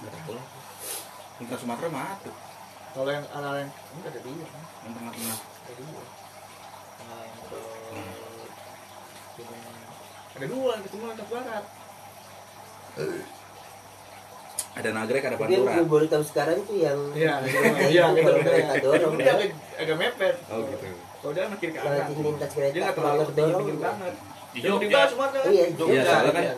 nggak 0.02 0.12
tahu 0.26 0.34
Tingkat 1.38 1.58
Sumatera 1.62 1.88
mati 1.88 2.30
kalau 2.90 3.06
yang 3.06 3.22
arah 3.30 3.62
yang 3.62 3.70
ini 3.70 4.02
ada 4.02 4.18
kan? 4.18 4.62
yang 4.82 4.92
tengah-tengah. 4.98 5.38
Ada 5.38 5.72
dua 5.78 6.02
yang 7.08 7.44
ke 7.44 7.56
gunung 7.60 8.08
ada 10.30 10.46
dua 10.48 10.72
yang 10.72 10.84
yang 10.88 11.16
ke 11.18 11.24
barat. 11.28 11.64
Ada 14.70 14.88
nagrek 14.94 15.22
ada 15.26 15.34
yang 15.34 15.42
pantura. 15.42 15.72
gue 15.76 15.86
baru 15.90 16.06
tahu 16.06 16.24
sekarang 16.24 16.56
tuh 16.62 16.76
yang 16.78 16.98
iya 17.12 17.34
iya 17.92 18.04
itu 18.14 18.22
gitu. 18.22 18.90
dia 19.18 19.32
agak 19.34 19.50
agak 19.76 19.96
mepet. 19.98 20.34
Oh 20.48 20.62
gitu. 20.64 20.86
Kalau 21.20 21.32
dia 21.36 21.44
makin 21.50 21.68
ke 21.74 21.80
arah 21.82 22.06
di 22.08 22.14
lintas 22.16 22.50
kereta 22.54 22.72
dia 22.72 22.82
nggak 22.86 22.96
terlalu 22.96 23.22
tinggi 23.34 23.72
banget. 23.76 24.14
Di 24.50 24.58
Jogja. 24.64 25.00
Sumatera 25.10 25.42
kan? 25.44 25.52
Iya, 25.52 25.64
Iya, 25.66 25.76
Jogja. 25.76 26.02
soalnya 26.06 26.32
kan? 26.32 26.42
Iya, 26.42 26.54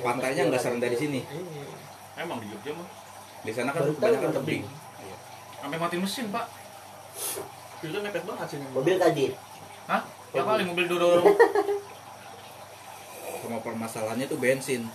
pantainya 0.00 0.42
nggak 0.48 0.62
serendah 0.62 0.88
di 0.88 0.98
sini. 0.98 1.20
Iya. 1.26 1.64
emang 2.14 2.38
di 2.38 2.46
Jogja 2.46 2.70
mah 2.78 2.88
di 3.44 3.52
sana 3.52 3.70
kan 3.74 3.82
kebanyakan 3.84 4.22
kan 4.22 4.32
tebing. 4.40 4.62
Sampai 5.60 5.78
mati 5.82 5.96
mesin 5.98 6.26
pak 6.30 6.46
Itu 7.84 7.98
mepet 8.00 8.24
banget 8.24 8.46
sih. 8.48 8.58
Mobil 8.72 8.96
kadit. 8.96 9.32
hah 9.84 10.00
ya 10.32 10.40
kali 10.40 10.64
mobil 10.64 10.88
dorong 10.88 11.28
sama 13.44 13.60
permasalahannya 13.60 14.24
tuh 14.24 14.40
bensin 14.40 14.88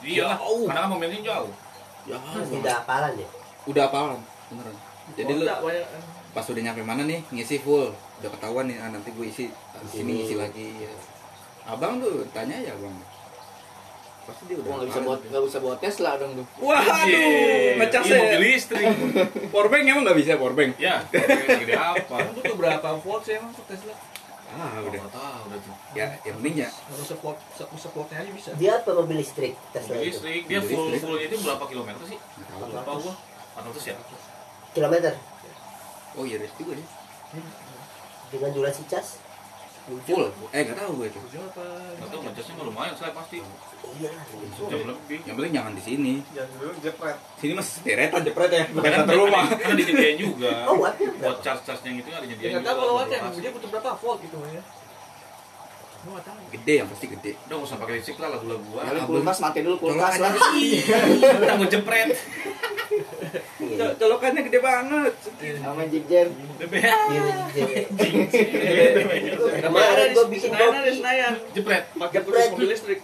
Iya, 0.00 0.36
Jauh. 0.36 0.64
karena 0.68 0.84
kan 0.84 0.90
momennya 0.92 1.20
jauh. 1.24 1.52
Ya, 2.04 2.16
tidak 2.20 2.84
hafalan 2.84 3.12
ya 3.20 3.28
udah 3.64 3.82
apalan 3.88 4.20
beneran. 4.52 4.76
Jadi 5.16 5.32
lu 5.40 5.44
pas 6.34 6.44
udah 6.48 6.62
nyampe 6.64 6.82
mana 6.84 7.02
nih 7.06 7.20
ngisi 7.32 7.60
full 7.60 7.92
udah 8.20 8.30
ketahuan 8.32 8.66
nih 8.68 8.76
ah, 8.80 8.90
nanti 8.92 9.08
gue 9.14 9.26
isi 9.28 9.46
sini 9.88 10.10
ngisi 10.20 10.34
lagi 10.34 10.82
ya. 10.82 10.90
abang 11.64 12.02
tuh 12.02 12.26
tanya 12.34 12.58
ya 12.58 12.74
abang 12.74 12.92
pasti 14.24 14.42
dia 14.44 14.56
udah 14.56 14.64
Gua 14.64 14.74
nggak 14.76 14.88
bisa 14.88 15.00
buat 15.00 15.18
nggak 15.22 15.44
bisa 15.44 15.58
bawa 15.60 15.76
Tesla 15.76 16.10
dong 16.16 16.32
tuh. 16.34 16.46
waduh 16.58 17.70
ngecas 17.76 18.04
ya 18.04 18.16
mobil 18.18 18.40
listrik. 18.42 18.86
powerbank 19.48 19.84
emang 19.86 20.02
nggak 20.02 20.18
bisa 20.18 20.32
powerbank 20.34 20.72
ya, 20.76 20.94
segede 21.06 21.74
apa? 21.74 22.16
Butuh 22.32 22.54
berapa 22.54 22.88
volt 22.98 23.22
sih 23.22 23.34
emang 23.36 23.52
Tesla? 23.54 23.94
ah 24.54 24.78
udah 24.78 25.02
tahu 25.10 25.40
udah 25.50 25.58
tuh. 25.58 25.74
ya 25.92 26.06
yang 26.22 26.38
penting 26.38 26.62
ya 26.62 26.70
Harus 26.70 27.06
support 27.10 27.34
support 27.50 27.80
supportnya 27.80 28.22
aja 28.22 28.30
bisa. 28.30 28.50
dia 28.54 28.78
apa 28.78 28.94
mobil 28.94 29.18
listrik 29.18 29.58
Tesla 29.70 29.98
Mobil 29.98 30.06
itu 30.06 30.14
listrik, 30.14 30.42
dia 30.46 30.58
Mobil 30.62 30.70
full 30.70 30.86
listrik. 30.86 31.02
fullnya 31.02 31.26
itu 31.26 31.36
berapa 31.42 31.64
kilometer 31.66 32.02
sih? 32.06 32.18
Lupa 32.62 32.92
gua. 32.94 33.14
400 33.58 33.90
ya? 33.90 33.96
kilometer 34.70 35.12
oh 36.14 36.22
iya 36.22 36.36
Riz 36.38 36.54
juga 36.54 36.72
nih 36.74 36.86
dengan 38.30 38.50
durasi 38.50 38.82
cas 38.86 39.18
full 39.84 40.24
eh 40.48 40.60
nggak 40.62 40.76
tahu 40.76 40.90
gue 40.96 41.06
itu? 41.06 41.20
Nggak 41.20 41.50
tahu, 42.08 42.18
ngecasnya 42.22 42.52
nggak 42.54 42.66
lumayan, 42.66 42.94
saya 42.94 43.12
pasti. 43.12 43.36
iya 43.94 44.10
Jam 44.64 44.80
lebih. 44.82 45.18
yang 45.22 45.36
penting 45.36 45.52
jangan 45.52 45.72
di 45.72 45.82
sini 45.82 46.14
Jangan 46.26 46.50
dulu 46.56 46.72
jepret. 46.80 47.16
sini 47.36 47.52
mas 47.52 47.68
deretan 47.78 48.20
jepret 48.20 48.50
ya 48.50 48.64
bukan 48.68 48.90
Kan 48.90 49.00
satu 49.04 49.14
rumah 49.20 49.44
Kan 49.46 49.76
disediain 49.76 50.16
juga. 50.16 50.52
oh 50.68 50.76
wattnya 50.80 51.08
Buat 51.14 51.38
charge-charge 51.40 51.82
yang 51.84 51.96
itu 51.98 52.08
ada 52.08 52.18
Ya 52.18 52.26
nyediain 52.26 52.50
nggak 52.54 52.64
tahu 52.64 52.76
kalau 52.80 52.94
wattnya, 52.96 53.18
dia 53.34 53.50
butuh 53.50 53.68
berapa 53.70 53.90
volt 53.94 54.18
gitu 54.20 54.36
ya. 54.48 54.62
Gua 56.00 56.12
nggak 56.12 56.24
tahu. 56.26 56.36
gede 56.50 56.74
yang 56.74 56.88
pasti 56.88 57.06
gede 57.06 57.32
Udah 57.44 57.56
usah 57.60 57.76
pakai 57.76 57.94
listrik 57.96 58.18
lah 58.18 58.28
lagu-lagu 58.30 58.64
gua. 58.66 58.80
Kali 58.82 59.00
kulkas 59.04 59.38
mati 59.38 59.58
dulu 59.60 59.76
kulkas 59.78 60.14
lah. 60.18 60.32
Kita 60.32 61.54
mau 61.54 61.66
jepret. 61.66 62.08
Iya. 63.58 63.76
Col- 63.78 63.96
colokannya 63.98 64.40
gede 64.46 64.60
banget 64.60 65.14
Sama 65.60 65.82
jigjer. 65.88 66.26
Iya, 66.30 67.22
Kemarin 69.64 70.08
gua 70.14 70.26
bikin 70.30 70.50
kopi. 70.52 70.90
Senayan. 70.98 71.34
Jepret. 71.52 71.84
Pakai 71.94 72.16
Jepret. 72.20 72.34
terus 72.34 72.52
mobil 72.54 72.68
listrik. 72.70 73.00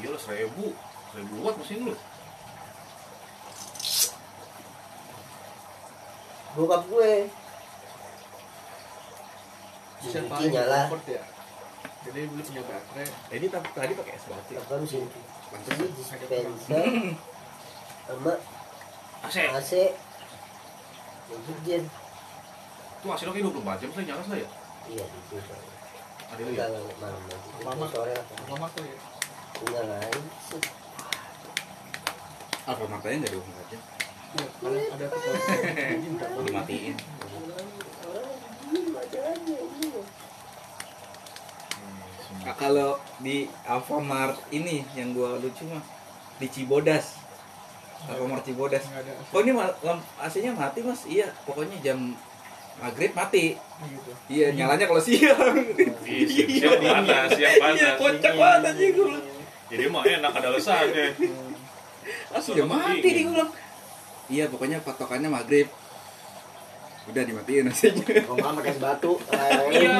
Gila 0.00 0.18
seribu. 0.18 0.66
Seribu 1.12 1.34
watt 1.44 1.56
mesin 1.60 1.78
lu. 1.84 1.94
bokap 6.54 6.86
gue 6.86 7.12
paling 10.30 10.52
nyala 10.54 10.86
ya. 11.10 11.22
Jadi 12.04 12.20
beli 12.28 12.42
punya 12.44 12.62
baterai. 12.68 13.08
jadi 13.32 13.46
tadi 13.50 13.92
pakai 13.96 14.12
es 14.14 14.24
batu 14.28 14.52
apa 14.54 14.74
mesin 14.76 15.02
ini 15.08 15.86
dispenser 15.96 16.44
sama 18.04 18.32
AC. 19.24 19.36
AC 19.50 19.72
Jujur, 21.24 21.82
Tuh 23.00 23.08
AC 23.10 23.20
lo 23.24 23.32
kayak 23.32 23.44
24 23.50 23.80
jam 23.80 23.90
saya 23.90 24.04
nyala 24.06 24.22
saya 24.22 24.38
ya. 24.38 24.48
iya 24.86 25.04
itu 25.04 25.36
Ada 26.26 26.40
ya. 26.42 26.64
enggak 26.66 26.68
malam 26.98 27.22
lagi 27.22 27.48
Lama. 27.62 27.86
sore 27.88 28.12
lah 28.12 28.24
Lama 28.46 28.66
tuh 28.70 28.84
ya. 28.84 28.96
apa 32.64 32.82
matanya 32.86 33.28
diumum 33.28 33.56
aja 33.56 33.78
Iya, 34.34 34.50
ada 34.90 35.04
tuh. 35.06 35.20
Dimatiin 36.42 36.94
Nah, 42.36 42.52
kalau 42.54 42.90
di 43.18 43.36
Alfamart 43.64 44.36
ini 44.50 44.84
yang 44.92 45.16
gua 45.16 45.38
lucu 45.38 45.64
mah 45.64 45.80
di 46.36 46.46
Cibodas 46.46 47.16
Alfamart 48.04 48.44
Cibodas 48.44 48.84
oh 49.32 49.40
ini 49.40 49.52
AC-nya 50.20 50.52
mati 50.52 50.80
mas? 50.84 51.02
Iya 51.08 51.32
pokoknya 51.48 51.76
jam 51.80 51.98
maghrib 52.78 53.12
mati. 53.14 53.54
Gitu. 53.84 54.10
iya 54.30 54.46
nyalanya 54.54 54.86
kalau 54.90 55.02
siang. 55.02 55.54
Iya, 56.04 56.24
siap, 56.26 56.48
siap 56.48 56.78
panas, 56.80 57.28
siap 57.34 57.50
iya 57.54 57.60
panas. 57.60 57.98
kocak 58.00 58.34
banget 58.34 58.62
aja 58.70 58.86
gue 58.94 59.18
Jadi 59.72 59.84
mah 59.90 60.02
enak 60.06 60.32
ada 60.36 60.48
lesannya. 60.52 61.06
asli 62.34 62.60
ya 62.60 62.64
mati 62.68 63.08
nih 63.08 63.24
gue 63.30 63.46
iya 64.32 64.44
pokoknya 64.48 64.78
patokannya 64.84 65.28
maghrib. 65.30 65.68
Udah 67.04 67.20
dimatiin 67.20 67.68
AC-nya. 67.68 68.24
Kalau 68.24 68.36
nggak 68.40 68.52
pakai 68.64 68.74
batu. 68.80 69.12
Iya. 69.72 69.96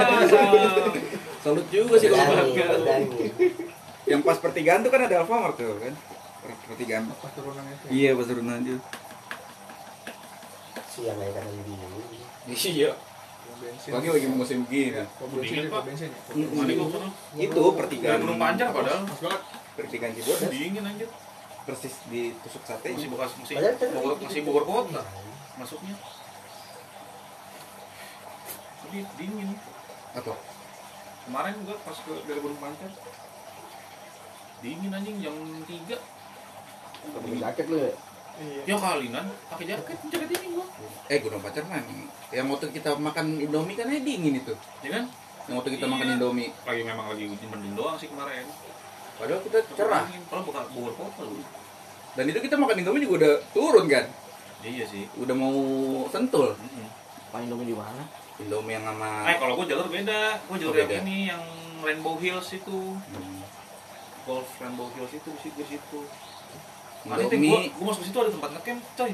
salut. 1.45 1.65
Juga 1.69 1.95
sih 2.01 2.09
kalau 2.09 2.53
pedangin. 2.53 3.33
yang 4.05 4.21
pas 4.21 4.37
pertigaan 4.37 4.85
tuh 4.85 4.93
kan 4.93 5.09
ada 5.09 5.25
Alfamart 5.25 5.57
tuh 5.57 5.81
kan 5.81 5.93
pertigaan 6.45 7.09
Pas 7.09 7.33
turunan 7.33 7.65
itu. 7.65 7.85
iya 7.89 8.11
pas 8.13 8.27
turunan 8.27 8.61
itu 8.61 8.77
siang 10.93 11.19
aja 11.19 11.33
kadang 11.33 11.53
dingin 11.65 11.91
iya 12.71 12.93
Mau 13.45 13.61
bensin. 13.61 13.91
pagi 13.93 14.09
lagi 14.09 14.27
musim 14.27 14.59
gini 14.67 14.91
Mau 14.95 15.29
bensin, 15.31 15.69
Pak. 15.69 15.83
bensin 15.85 16.11
ya. 16.11 17.45
Itu 17.45 17.63
pertigaan 17.77 18.19
gunung 18.21 18.41
pancar 18.41 18.73
padahal. 18.73 19.05
Pertigaan 19.75 20.13
Cibodas 20.13 20.49
Dingin 20.49 20.81
anjir. 20.81 21.09
persis 21.65 21.97
di 22.09 22.33
tusuk 22.41 22.61
sate 22.63 22.93
Masih 22.93 23.09
bekas 23.09 23.33
masih 23.37 23.55
kan 23.57 23.89
Bogor, 23.97 24.17
masih 24.21 24.41
Bogor 24.45 24.65
kota 24.65 25.01
masuknya. 25.57 25.97
Jadi 28.85 28.99
dingin. 29.17 29.49
apa 30.13 30.35
Kemarin 31.25 31.57
gua 31.65 31.77
pas 31.81 31.97
ke 31.97 32.13
dari 32.29 32.41
gunung 32.41 32.61
pancar. 32.61 32.91
Dingin 34.61 34.93
anjing 34.93 35.17
jam 35.21 35.35
3 37.07 37.15
Pakai 37.15 37.39
jaket 37.39 37.67
lu 37.67 37.77
ya. 37.79 37.93
Ya 38.67 38.77
kali 38.77 39.07
nan, 39.09 39.27
pakai 39.47 39.65
jaket, 39.65 39.97
jaket 40.05 40.29
dingin 40.29 40.51
gua. 40.55 40.67
eh 41.07 41.19
gunung 41.19 41.39
pacar 41.39 41.63
mah 41.65 41.79
emang- 41.79 42.11
yang 42.31 42.47
waktu 42.49 42.67
kita 42.71 42.99
makan 42.99 43.39
indomie 43.39 43.75
kan 43.75 43.87
eh 43.87 44.01
dingin 44.01 44.35
itu 44.37 44.51
Ya 44.81 44.91
kan? 44.91 45.05
yang 45.47 45.55
waktu 45.55 45.71
kita 45.73 45.85
Iya. 45.85 45.93
makan 45.93 46.07
indomie 46.15 46.51
Lagi 46.61 46.83
memang 46.83 47.07
lagi 47.07 47.25
hujan 47.27 47.49
mendung 47.49 47.75
doang 47.75 47.95
sih 47.95 48.09
kemarin. 48.09 48.43
padahal 49.15 49.41
kita 49.41 49.59
cerah. 49.71 50.05
Kalau 50.27 50.43
bukan 50.43 50.65
Bogor 50.69 50.93
kota 50.97 51.23
lu. 51.23 51.39
dan 52.13 52.25
itu 52.25 52.39
kita 52.41 52.57
makan 52.57 52.77
indomie 52.77 53.01
juga 53.01 53.15
udah 53.17 53.33
turun 53.51 53.87
kan 53.87 54.05
Iya 54.61 54.85
sih. 54.85 55.05
udah 55.15 55.35
mau 55.35 55.55
sentul 56.09 56.57
Mm-mm. 56.57 56.89
Paling 57.31 57.47
domi 57.49 57.65
di 57.65 57.77
mana? 57.77 58.03
indomie 58.37 58.75
yang 58.75 58.85
sama 58.85 59.11
Eh 59.25 59.37
kalau 59.37 59.55
gua 59.55 59.67
jalur 59.69 59.87
beda, 59.87 60.21
gua 60.43 60.57
jalur 60.57 60.73
Oh, 60.73 60.79
yang 60.81 60.91
beda. 60.91 61.01
ini 61.01 61.17
yang 61.29 61.43
Rainbow 61.81 62.17
Hills 62.17 62.49
itu, 62.51 62.97
Hmm. 62.97 63.45
Golf 64.25 64.49
Rainbow 64.57 64.89
Hills 64.91 65.13
itu 65.13 65.29
di 65.29 65.41
situ 65.41 65.63
situ. 65.69 66.01
Tuh 67.05 67.29
gua, 67.29 67.59
gua 67.69 67.87
masuk 67.93 68.03
situ 68.09 68.17
ada 68.17 68.31
tempat 68.33 68.51
ngecamp, 68.57 68.81
coy. 68.97 69.13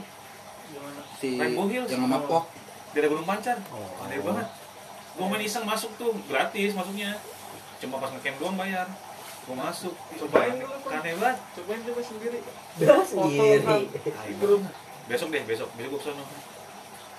Si 1.19 1.29
Rainbow 1.35 1.67
Hills. 1.67 1.91
yang 1.91 2.07
sama 2.07 2.23
pok 2.23 2.45
Dari 2.91 3.07
Gunung 3.07 3.27
Pancar. 3.27 3.59
Oh. 3.75 4.03
Aneh 4.07 4.23
banget. 4.23 4.47
Gua 5.19 5.27
main 5.27 5.43
iseng 5.43 5.67
masuk 5.67 5.91
tuh, 5.99 6.15
gratis 6.31 6.71
masuknya. 6.73 7.19
Cuma 7.83 7.99
pas 7.99 8.11
ngecamp 8.15 8.39
doang 8.39 8.55
bayar. 8.55 8.87
Gua 9.47 9.57
masuk, 9.67 9.95
Cobain 10.15 10.55
aneh 10.87 11.15
banget. 11.19 11.39
Cobain 11.59 11.81
coba 11.83 12.01
sendiri. 12.03 12.39
sendiri. 12.79 13.79
Besok 15.11 15.29
deh, 15.35 15.43
besok, 15.43 15.69
besok 15.75 15.91
gua 15.91 15.99
ke 15.99 16.07
sana. 16.07 16.25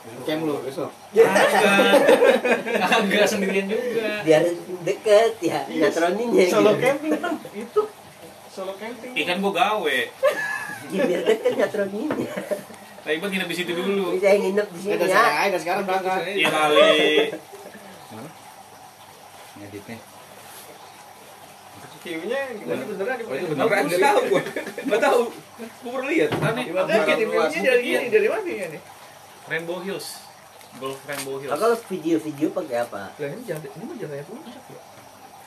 Besok 0.01 0.23
Camp 0.25 0.41
lu 0.41 0.55
besok. 0.65 0.89
Agak, 1.13 2.89
agak 3.05 3.27
sendirian 3.29 3.69
juga. 3.69 4.25
biar 4.25 4.41
deket 4.81 5.38
ya 5.45 5.62
natroninnya 5.69 6.49
Solo 6.49 6.73
gitu. 6.73 6.81
camping 6.81 7.13
Bang. 7.21 7.38
itu. 7.53 7.81
Solo 8.49 8.73
camping. 8.81 9.13
Ikan 9.13 9.38
gua 9.45 9.53
gawe. 9.53 9.97
Natroninnya 11.58 12.27
Tapi 13.01 13.15
buat 13.17 13.32
nginep 13.34 13.49
di 13.49 13.58
situ 13.58 13.71
dulu. 13.73 14.13
bisa 14.13 14.27
yang 14.30 14.41
nginep 14.45 14.67
di 14.69 14.77
sini 14.77 14.93
ya 14.93 15.08
sekarang, 15.10 15.49
udah 15.49 15.62
sekarang 15.62 15.84
berangkat. 15.89 16.19
Iya 16.32 16.49
kali. 16.49 16.89
ngeditnya 19.51 19.97
gimana 22.58 22.82
beneran 22.82 23.15
di 23.17 23.23
oh 23.30 23.36
itu 23.38 23.45
beneran 23.54 23.86
tahu 23.86 24.25
tahu 24.97 25.21
lihat 26.10 26.30
dari 27.62 27.84
Iya. 27.86 27.99
ini 28.01 28.10
dari 28.10 28.27
mana 28.30 28.49
ya 28.49 28.65
nih? 28.73 28.82
Rainbow 29.45 29.77
Hills. 29.86 30.17
Golf 30.82 30.97
Rainbow 31.06 31.38
Hills. 31.38 31.54
Kalau 31.54 31.77
video-video 31.77 32.47
pakai 32.49 32.77
apa 32.82 33.13
Lah 33.21 33.27
ini 33.30 33.43
jalan 33.45 33.62
ini 33.69 33.84
mah 33.86 33.95
puncak 34.25 34.63
ya. 34.65 34.80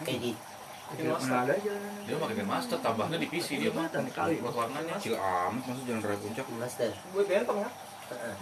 edit 0.04 0.36
Bikin 0.86 1.06
master 1.08 1.36
ada 1.38 1.54
jalan. 1.56 1.90
Dia 2.04 2.16
pakai 2.16 2.34
Game 2.34 2.46
Master, 2.46 2.76
tambahnya 2.78 3.16
di 3.16 3.26
PC 3.26 3.48
dia 3.56 3.70
mah. 3.70 3.88
Kali. 3.88 4.34
Buat 4.38 4.54
warnanya. 4.54 4.94
kecil 4.94 5.14
amat 5.16 5.62
masuk 5.64 5.84
jalan 5.84 6.00
raya 6.02 6.18
puncak 6.18 6.46
master 6.54 6.90
Buat 7.10 7.26
benteng 7.26 7.58
ya. 7.58 7.70
Heeh. 8.04 8.34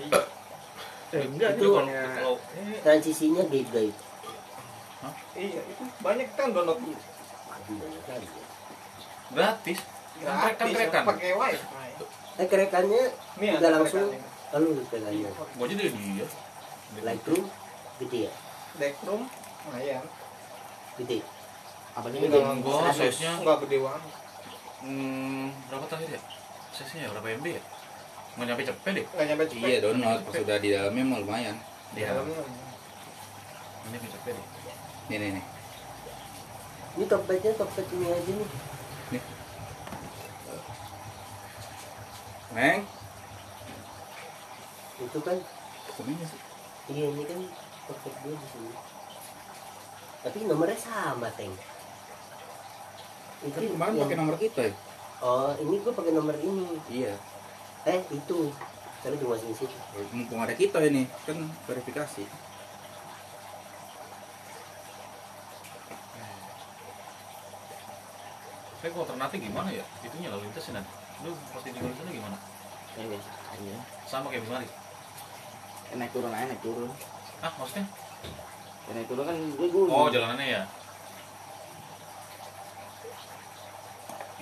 Eh, 1.13 1.25
enggak 1.29 1.51
Itu 1.53 1.61
itu 1.61 1.69
kalau 1.71 2.35
Eh, 2.57 2.79
transisinya 2.81 3.43
gaib 3.47 3.69
gaib 3.71 3.97
Iya, 5.35 5.61
itu 5.61 5.83
banyak 5.99 6.29
kan 6.33 6.49
download 6.51 6.79
banyak 6.79 7.01
kali 8.05 8.27
ya. 8.27 8.45
gratis. 9.31 9.79
Kan 10.15 10.29
kan 10.29 10.53
gratis 10.53 10.73
kerekan. 10.73 11.03
pakai 11.05 11.31
wifi. 11.33 12.05
eh 12.35 12.47
kerekannya 12.47 13.03
udah 13.37 13.71
langsung 13.73 14.09
kerekannya. 14.09 14.53
lalu 14.53 14.69
pegangannya 14.85 15.31
Gua 15.53 15.65
aja 15.65 15.75
dari 15.75 15.91
dia. 15.91 16.27
Lightroom 16.99 17.45
gede 17.99 18.19
ya 18.23 18.33
Backroom 18.75 19.23
lumayan. 19.63 20.05
gede 20.97 21.19
Apanya 21.93 22.17
Ini 22.17 22.27
enggak 22.27 22.43
enggak 22.55 22.73
enggak 22.75 22.95
size-nya. 22.95 23.33
enggak 23.39 23.57
gede 23.63 23.77
banget. 23.79 24.03
hmm, 24.81 25.45
berapa 25.69 25.85
terakhir 25.87 26.11
ya 26.11 26.21
sesinya 26.73 27.07
berapa 27.13 27.29
MB 27.37 27.47
ya 27.49 27.63
nggak 28.33 28.47
nyampe 28.49 28.63
cepet 28.65 28.93
deh 28.93 29.05
nggak 29.07 29.27
nyampe 29.29 29.45
cepet 29.45 29.61
iya 29.63 29.77
download 29.79 30.21
pas 30.25 30.33
sudah 30.35 30.57
di 30.57 30.69
dalamnya 30.71 31.05
mah 31.05 31.19
lumayan 31.21 31.57
Iya. 31.93 32.09
Dalamnya. 32.11 32.41
nggak 33.79 33.91
nyampe 33.93 34.09
cepet 34.09 34.33
deh 34.33 34.47
nih 35.07 35.17
nih 35.19 35.31
nih 35.37 35.45
Ini 36.93 37.05
topetnya 37.07 37.53
topet 37.55 37.87
ini 37.91 38.07
aja 38.07 38.33
nih. 38.33 38.51
neng 42.53 42.81
Itu 44.99 45.19
kan 45.21 45.37
ke 45.89 46.01
mana 46.03 46.25
sih 46.25 46.41
iya 46.89 47.07
ini 47.09 47.23
kan 47.23 47.41
topet 47.85 48.13
dia 48.19 48.35
di 48.35 48.47
sini. 48.49 48.73
Tapi 50.23 50.39
nomornya 50.45 50.79
sama, 50.79 51.27
Teng. 51.35 51.51
Kan 53.43 53.63
kemarin 53.67 53.95
pakai 53.99 54.17
nomor 54.17 54.37
kita 54.39 54.61
ya 54.71 54.75
Oh, 55.23 55.55
ini 55.55 55.79
gue 55.79 55.93
pakai 55.95 56.11
nomor 56.11 56.35
ini. 56.35 56.67
iya 56.91 57.15
Eh, 57.83 58.03
itu. 58.11 58.51
Karena 59.03 59.19
cuma 59.19 59.35
sini 59.35 59.55
situ. 59.55 59.75
mumpung 60.11 60.39
ada 60.39 60.55
kita 60.55 60.79
ini 60.83 61.07
kan 61.27 61.35
verifikasi 61.67 62.23
Tapi 68.79 68.91
kalau 68.91 69.07
Ternate 69.07 69.37
gimana 69.39 69.71
ya? 69.71 69.85
Itunya 70.03 70.27
lalu 70.27 70.51
lintasnya 70.51 70.83
nanti. 70.83 70.93
Lu 71.23 71.31
pasti 71.55 71.71
di 71.71 71.79
sana 71.79 72.11
gimana? 72.11 72.37
Ya 72.99 73.05
biasa 73.07 73.31
aja. 73.55 73.75
Sama 74.11 74.27
kayak 74.29 74.43
Bimari. 74.43 74.69
Ya, 75.93 75.95
naik 76.03 76.11
turun 76.11 76.33
aja 76.35 76.47
naik 76.51 76.63
turun. 76.67 76.91
Ah, 77.39 77.53
maksudnya? 77.63 77.87
Ya, 78.89 78.93
naik 78.99 79.07
turun 79.07 79.23
kan 79.23 79.37
gue 79.39 79.69
gue. 79.71 79.85
Oh, 79.87 80.11
jalanannya 80.11 80.47
ya. 80.51 80.63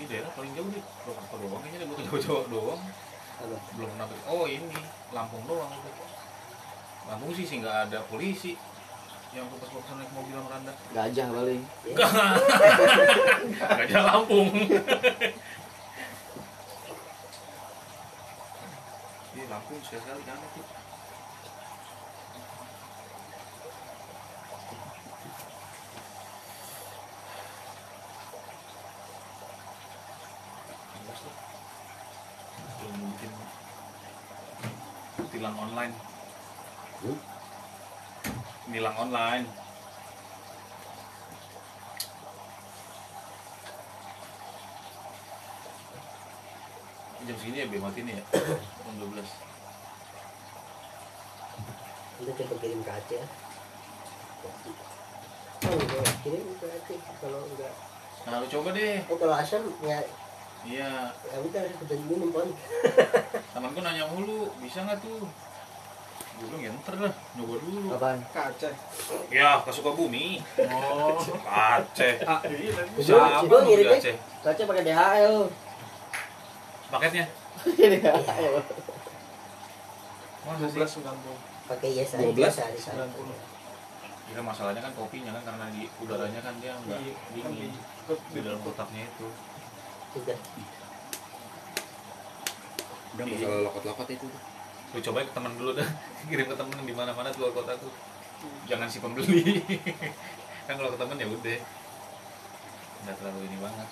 Ini 0.00 0.08
daerah 0.08 0.32
paling 0.32 0.56
jauh 0.56 0.64
deh. 0.66 0.80
Purwokerto 1.04 1.36
doang 1.38 1.60
kayaknya 1.60 1.78
deh, 1.78 1.88
bukan 1.92 2.04
Jawa-Jawa 2.08 2.40
doang. 2.48 2.80
Belum 3.76 3.88
pernah 3.92 4.06
ke- 4.08 4.24
Oh, 4.26 4.48
ini 4.48 4.80
Lampung 5.12 5.44
doang. 5.44 5.68
Lampung 7.04 7.30
sih 7.36 7.44
sih 7.44 7.60
nggak 7.60 7.92
ada 7.92 8.00
polisi 8.08 8.56
yang 9.30 9.44
fokus-fokus 9.46 9.92
naik 9.92 10.08
mobil 10.10 10.32
sama 10.32 10.48
randa. 10.48 10.72
Gajah 10.90 11.28
paling. 11.28 11.62
Ada 13.60 13.98
Lampung. 14.08 14.48
Di 19.30 19.42
Lampung 19.44 19.80
sekali-sekali 19.84 20.22
kan 20.24 20.40
itu. 20.40 20.62
Belum 32.80 33.12
bikin 33.12 33.32
tilang 35.30 35.56
online. 35.56 35.94
Hmm? 37.00 37.18
Nilang 38.68 38.96
online. 39.10 39.46
Jam 47.26 47.36
segini 47.36 47.58
ya 47.60 47.66
B 47.66 47.74
mati 47.82 48.00
nih 48.06 48.14
ya. 48.16 48.24
Jam 48.86 48.94
12. 49.02 49.26
Udah 52.20 52.34
coba 52.38 52.54
kirim 52.62 52.80
ke 52.86 52.90
Aceh. 52.94 53.24
Oh, 55.60 55.74
enggak. 55.74 56.06
Kirim 56.22 56.48
ke 56.56 56.66
Aceh. 56.70 56.98
Kalau 57.18 57.40
enggak. 57.44 57.74
Nah, 58.30 58.34
lu 58.38 58.46
coba 58.46 58.68
deh. 58.78 59.02
Oh, 59.10 59.18
kalau 59.18 59.34
asam 59.34 59.62
ya, 59.82 59.98
Iya, 60.60 61.08
ya 61.08 61.36
udah 61.40 61.62
kita 61.72 61.94
minum 62.04 62.28
pon. 62.36 62.52
temanku 63.56 63.80
nanya 63.80 64.04
mulu, 64.12 64.52
bisa 64.60 64.84
nggak 64.84 65.00
tuh? 65.00 65.24
Gue 66.40 66.48
bilang 66.48 66.62
ya 66.62 66.70
ntar 66.74 66.94
lah, 66.96 67.12
nyoba 67.36 67.54
dulu. 67.58 67.78
Apaan? 67.92 68.18
Kaca. 68.32 68.68
Ya, 69.28 69.60
ke 69.60 69.70
Sukabumi. 69.70 70.40
Oh. 70.72 71.20
Aceh. 71.44 72.16
Ah, 72.24 72.40
iya 72.42 72.72
Siapa 72.96 73.44
ngirimnya- 73.60 74.00
Aceh? 74.00 74.16
Kaca 74.40 74.62
pakai 74.64 74.82
DHL. 74.82 75.36
Paketnya? 76.88 77.24
DHL. 77.68 78.54
Masa 80.40 80.64
sih? 80.64 80.80
12 80.80 80.96
90. 80.96 81.36
Pakai 81.68 81.88
yes 81.92 82.10
12, 82.16 82.32
aja 82.40 82.48
sehari 82.50 82.78
sehari. 82.80 83.04
90. 83.04 83.36
Ya 84.26 84.34
kan 84.34 84.44
masalahnya 84.46 84.80
kan 84.80 84.92
kopinya 84.94 85.30
kan 85.30 85.42
karena 85.44 85.66
di 85.68 85.82
udaranya 85.98 86.40
kan 86.40 86.54
dia 86.56 86.72
nggak 86.72 86.98
Iya, 86.98 87.12
kan 87.12 87.52
dingin 87.52 87.70
di- 87.74 87.84
di 88.30 88.40
dalam 88.40 88.60
kotaknya 88.60 89.04
itu. 89.04 89.26
Sudah. 90.10 90.38
udah 93.10 93.24
nggak 93.26 93.38
Iya. 93.42 93.66
lokot-lokot 93.66 94.08
itu 94.08 94.26
Lu 94.90 94.98
cobain 94.98 95.26
ke 95.26 95.34
temen 95.34 95.52
dulu 95.54 95.70
dah, 95.78 95.86
kirim 96.30 96.46
ke 96.50 96.56
temen 96.58 96.78
di 96.82 96.94
mana-mana 96.94 97.30
keluar 97.30 97.54
kota 97.54 97.78
tuh. 97.78 97.92
Jangan 98.66 98.90
si 98.90 98.98
pembeli. 98.98 99.62
kan 100.66 100.74
kalau 100.74 100.90
ke 100.90 100.98
temen 100.98 101.22
ya 101.22 101.26
udah. 101.30 101.58
Nggak 103.06 103.16
terlalu 103.22 103.40
ini 103.46 103.56
banget. 103.62 103.88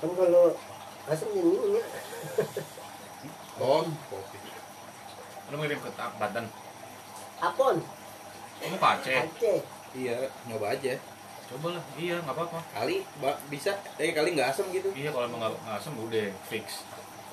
Kan 0.00 0.10
kalau 0.14 0.44
asam 1.10 1.28
minyak. 1.34 1.86
oh 3.60 3.84
kopi 4.08 4.38
Lu 5.50 5.56
ngirim 5.58 5.80
ke 5.82 5.90
Banten. 5.98 6.46
Apon. 7.42 7.76
Kamu. 8.60 8.76
Aceh. 8.76 9.64
iya 9.90 10.30
nyoba 10.46 10.70
aja 10.76 10.94
Coba 11.50 11.74
lah, 11.74 11.84
iya 11.98 12.16
nggak 12.22 12.30
apa-apa. 12.30 12.58
kali 12.70 13.02
ba- 13.18 13.40
bisa. 13.50 13.74
Eh 13.98 14.14
kali 14.14 14.38
nggak 14.38 14.54
asem 14.54 14.70
gitu. 14.70 14.86
Iya 14.94 15.10
kalau 15.10 15.26
emang 15.26 15.40
nggak 15.42 15.54
asem 15.66 15.92
udah 15.98 16.30
fix. 16.46 16.86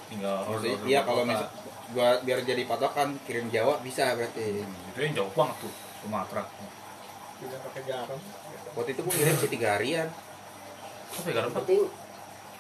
Tinggal 0.10 0.42
order 0.50 0.74
iya 0.90 1.06
kalau 1.06 1.22
misal 1.22 1.46
buat 1.94 2.20
biar 2.26 2.42
jadi 2.42 2.64
patokan 2.66 3.14
kirim 3.24 3.54
Jawa 3.54 3.78
bisa 3.86 4.18
berarti. 4.18 4.66
Hmm, 4.66 4.90
itu 4.90 5.00
yang 5.00 5.14
jauh 5.22 5.32
banget 5.38 5.56
tuh 5.62 5.74
Sumatera. 6.02 6.44
Tidak 7.38 7.60
pakai 7.62 7.84
garam. 7.86 8.20
waktu 8.74 8.94
itu 8.94 9.02
gue 9.02 9.14
ngirim 9.14 9.36
sih 9.38 9.50
tiga 9.50 9.68
harian. 9.78 10.10
Apa 11.14 11.30
garam 11.30 11.52
penting 11.54 11.82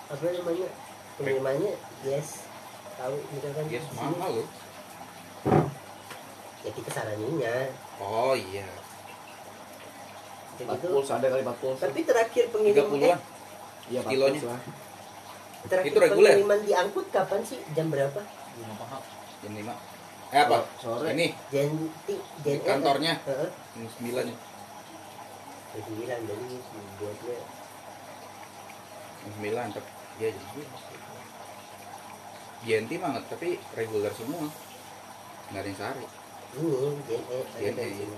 apa 0.07 0.23
namanya? 0.23 0.69
Pengirimannya 1.17 1.73
yes. 2.05 2.45
Tahu 2.97 3.15
misalkan 3.33 3.65
yes 3.67 3.85
di 3.85 3.95
sini, 3.97 4.13
mahal 4.13 4.31
loh. 4.41 4.47
Ya 6.61 6.69
kita 6.73 6.89
saraninya 6.91 7.55
oh 7.97 8.33
iya 8.35 8.67
Kayak 10.57 10.69
4 10.69 10.77
gitu. 10.77 10.87
pulsa 10.91 11.13
ada 11.15 11.27
kali 11.29 11.41
4 11.41 11.61
pulsa. 11.61 11.81
tapi 11.85 11.99
terakhir 12.01 12.43
tiga 12.43 12.53
pengirim 12.53 12.81
eh, 12.81 12.89
puluhan 12.89 13.19
Iya, 13.87 13.99
4 14.01 14.11
kilonya. 14.11 14.39
terakhir 15.67 15.91
Itu 15.91 15.99
reguler. 15.99 16.31
pengiriman 16.33 16.59
diangkut 16.65 17.05
kapan 17.09 17.41
sih? 17.45 17.59
Jam 17.71 17.87
berapa? 17.87 18.21
Jam 19.37 19.53
lima. 19.53 19.73
Eh 20.27 20.41
apa? 20.43 20.57
Sore. 20.77 21.07
ini. 21.13 21.31
Di 21.47 21.61
Jen 22.43 22.59
kantornya. 22.59 23.13
Heeh. 23.23 23.49
jam 23.77 23.87
sembilan 23.95 24.25
Jam 25.67 25.83
sembilan 25.85 26.19
jadi 26.25 26.47
buatnya 26.97 27.37
jam 29.17 29.31
sembilan 29.31 29.67
tapi 29.71 29.89
ya 30.17 30.29
jam 30.33 30.45
sembilan 30.51 30.69
GNT 32.57 32.91
banget 32.97 33.23
tapi 33.29 33.49
reguler 33.71 34.13
semua. 34.17 34.43
Nggak 35.47 35.61
ada 35.61 35.69
yang 35.69 35.77
sehari. 35.77 36.05
Ini 36.57 36.67
Jen 37.07 37.21
E 37.23 37.37
ada 37.37 37.59
Jen 37.61 37.71
E, 37.71 37.77
dari 37.77 37.91
iya. 37.93 38.03
sini. 38.03 38.15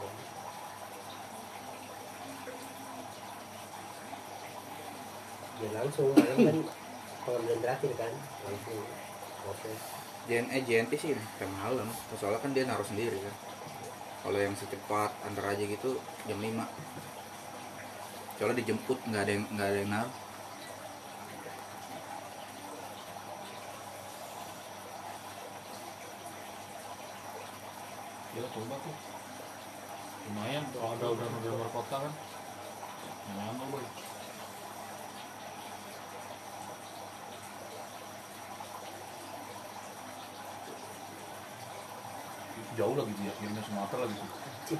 Ya 5.60 5.70
langsung 5.76 6.08
malam 6.16 6.38
kan. 6.40 6.58
Pengambilan 7.20 7.60
terakhir 7.60 7.92
kan 8.00 8.14
langsung 8.48 8.80
proses. 9.44 9.80
JNE 10.28 10.58
JNT 10.64 10.92
sih 10.96 11.12
jam 11.16 11.52
malam. 11.60 11.88
Soalnya 12.16 12.40
kan 12.40 12.52
dia 12.56 12.64
naruh 12.64 12.88
sendiri 12.88 13.20
kan. 13.20 13.36
Kalau 14.20 14.40
yang 14.40 14.56
secepat 14.56 15.12
antar 15.28 15.56
aja 15.56 15.64
gitu 15.64 16.00
jam 16.28 16.40
5 16.40 16.64
soalnya 18.40 18.64
dijemput 18.64 18.96
nggak 19.04 19.24
ada 19.28 19.32
yang 19.36 19.46
nggak 19.52 19.68
ada 19.68 19.80
yang 19.84 19.92
naruh. 19.92 20.16
Ya 28.32 28.48
coba 28.48 28.76
tuh. 28.80 28.96
Lumayan 30.24 30.64
kalau 30.72 30.96
ada 30.96 31.06
udah 31.20 31.28
udah 31.28 31.52
luar 31.52 31.70
kota 31.76 31.96
kan. 32.08 32.14
Nyaman 33.36 33.68
boy. 33.76 33.84
Jauh 42.80 42.96
lagi 42.96 43.12
dia, 43.20 43.28
kirimnya 43.36 43.60
Sumatera 43.68 44.08
lagi 44.08 44.16
sih. 44.16 44.80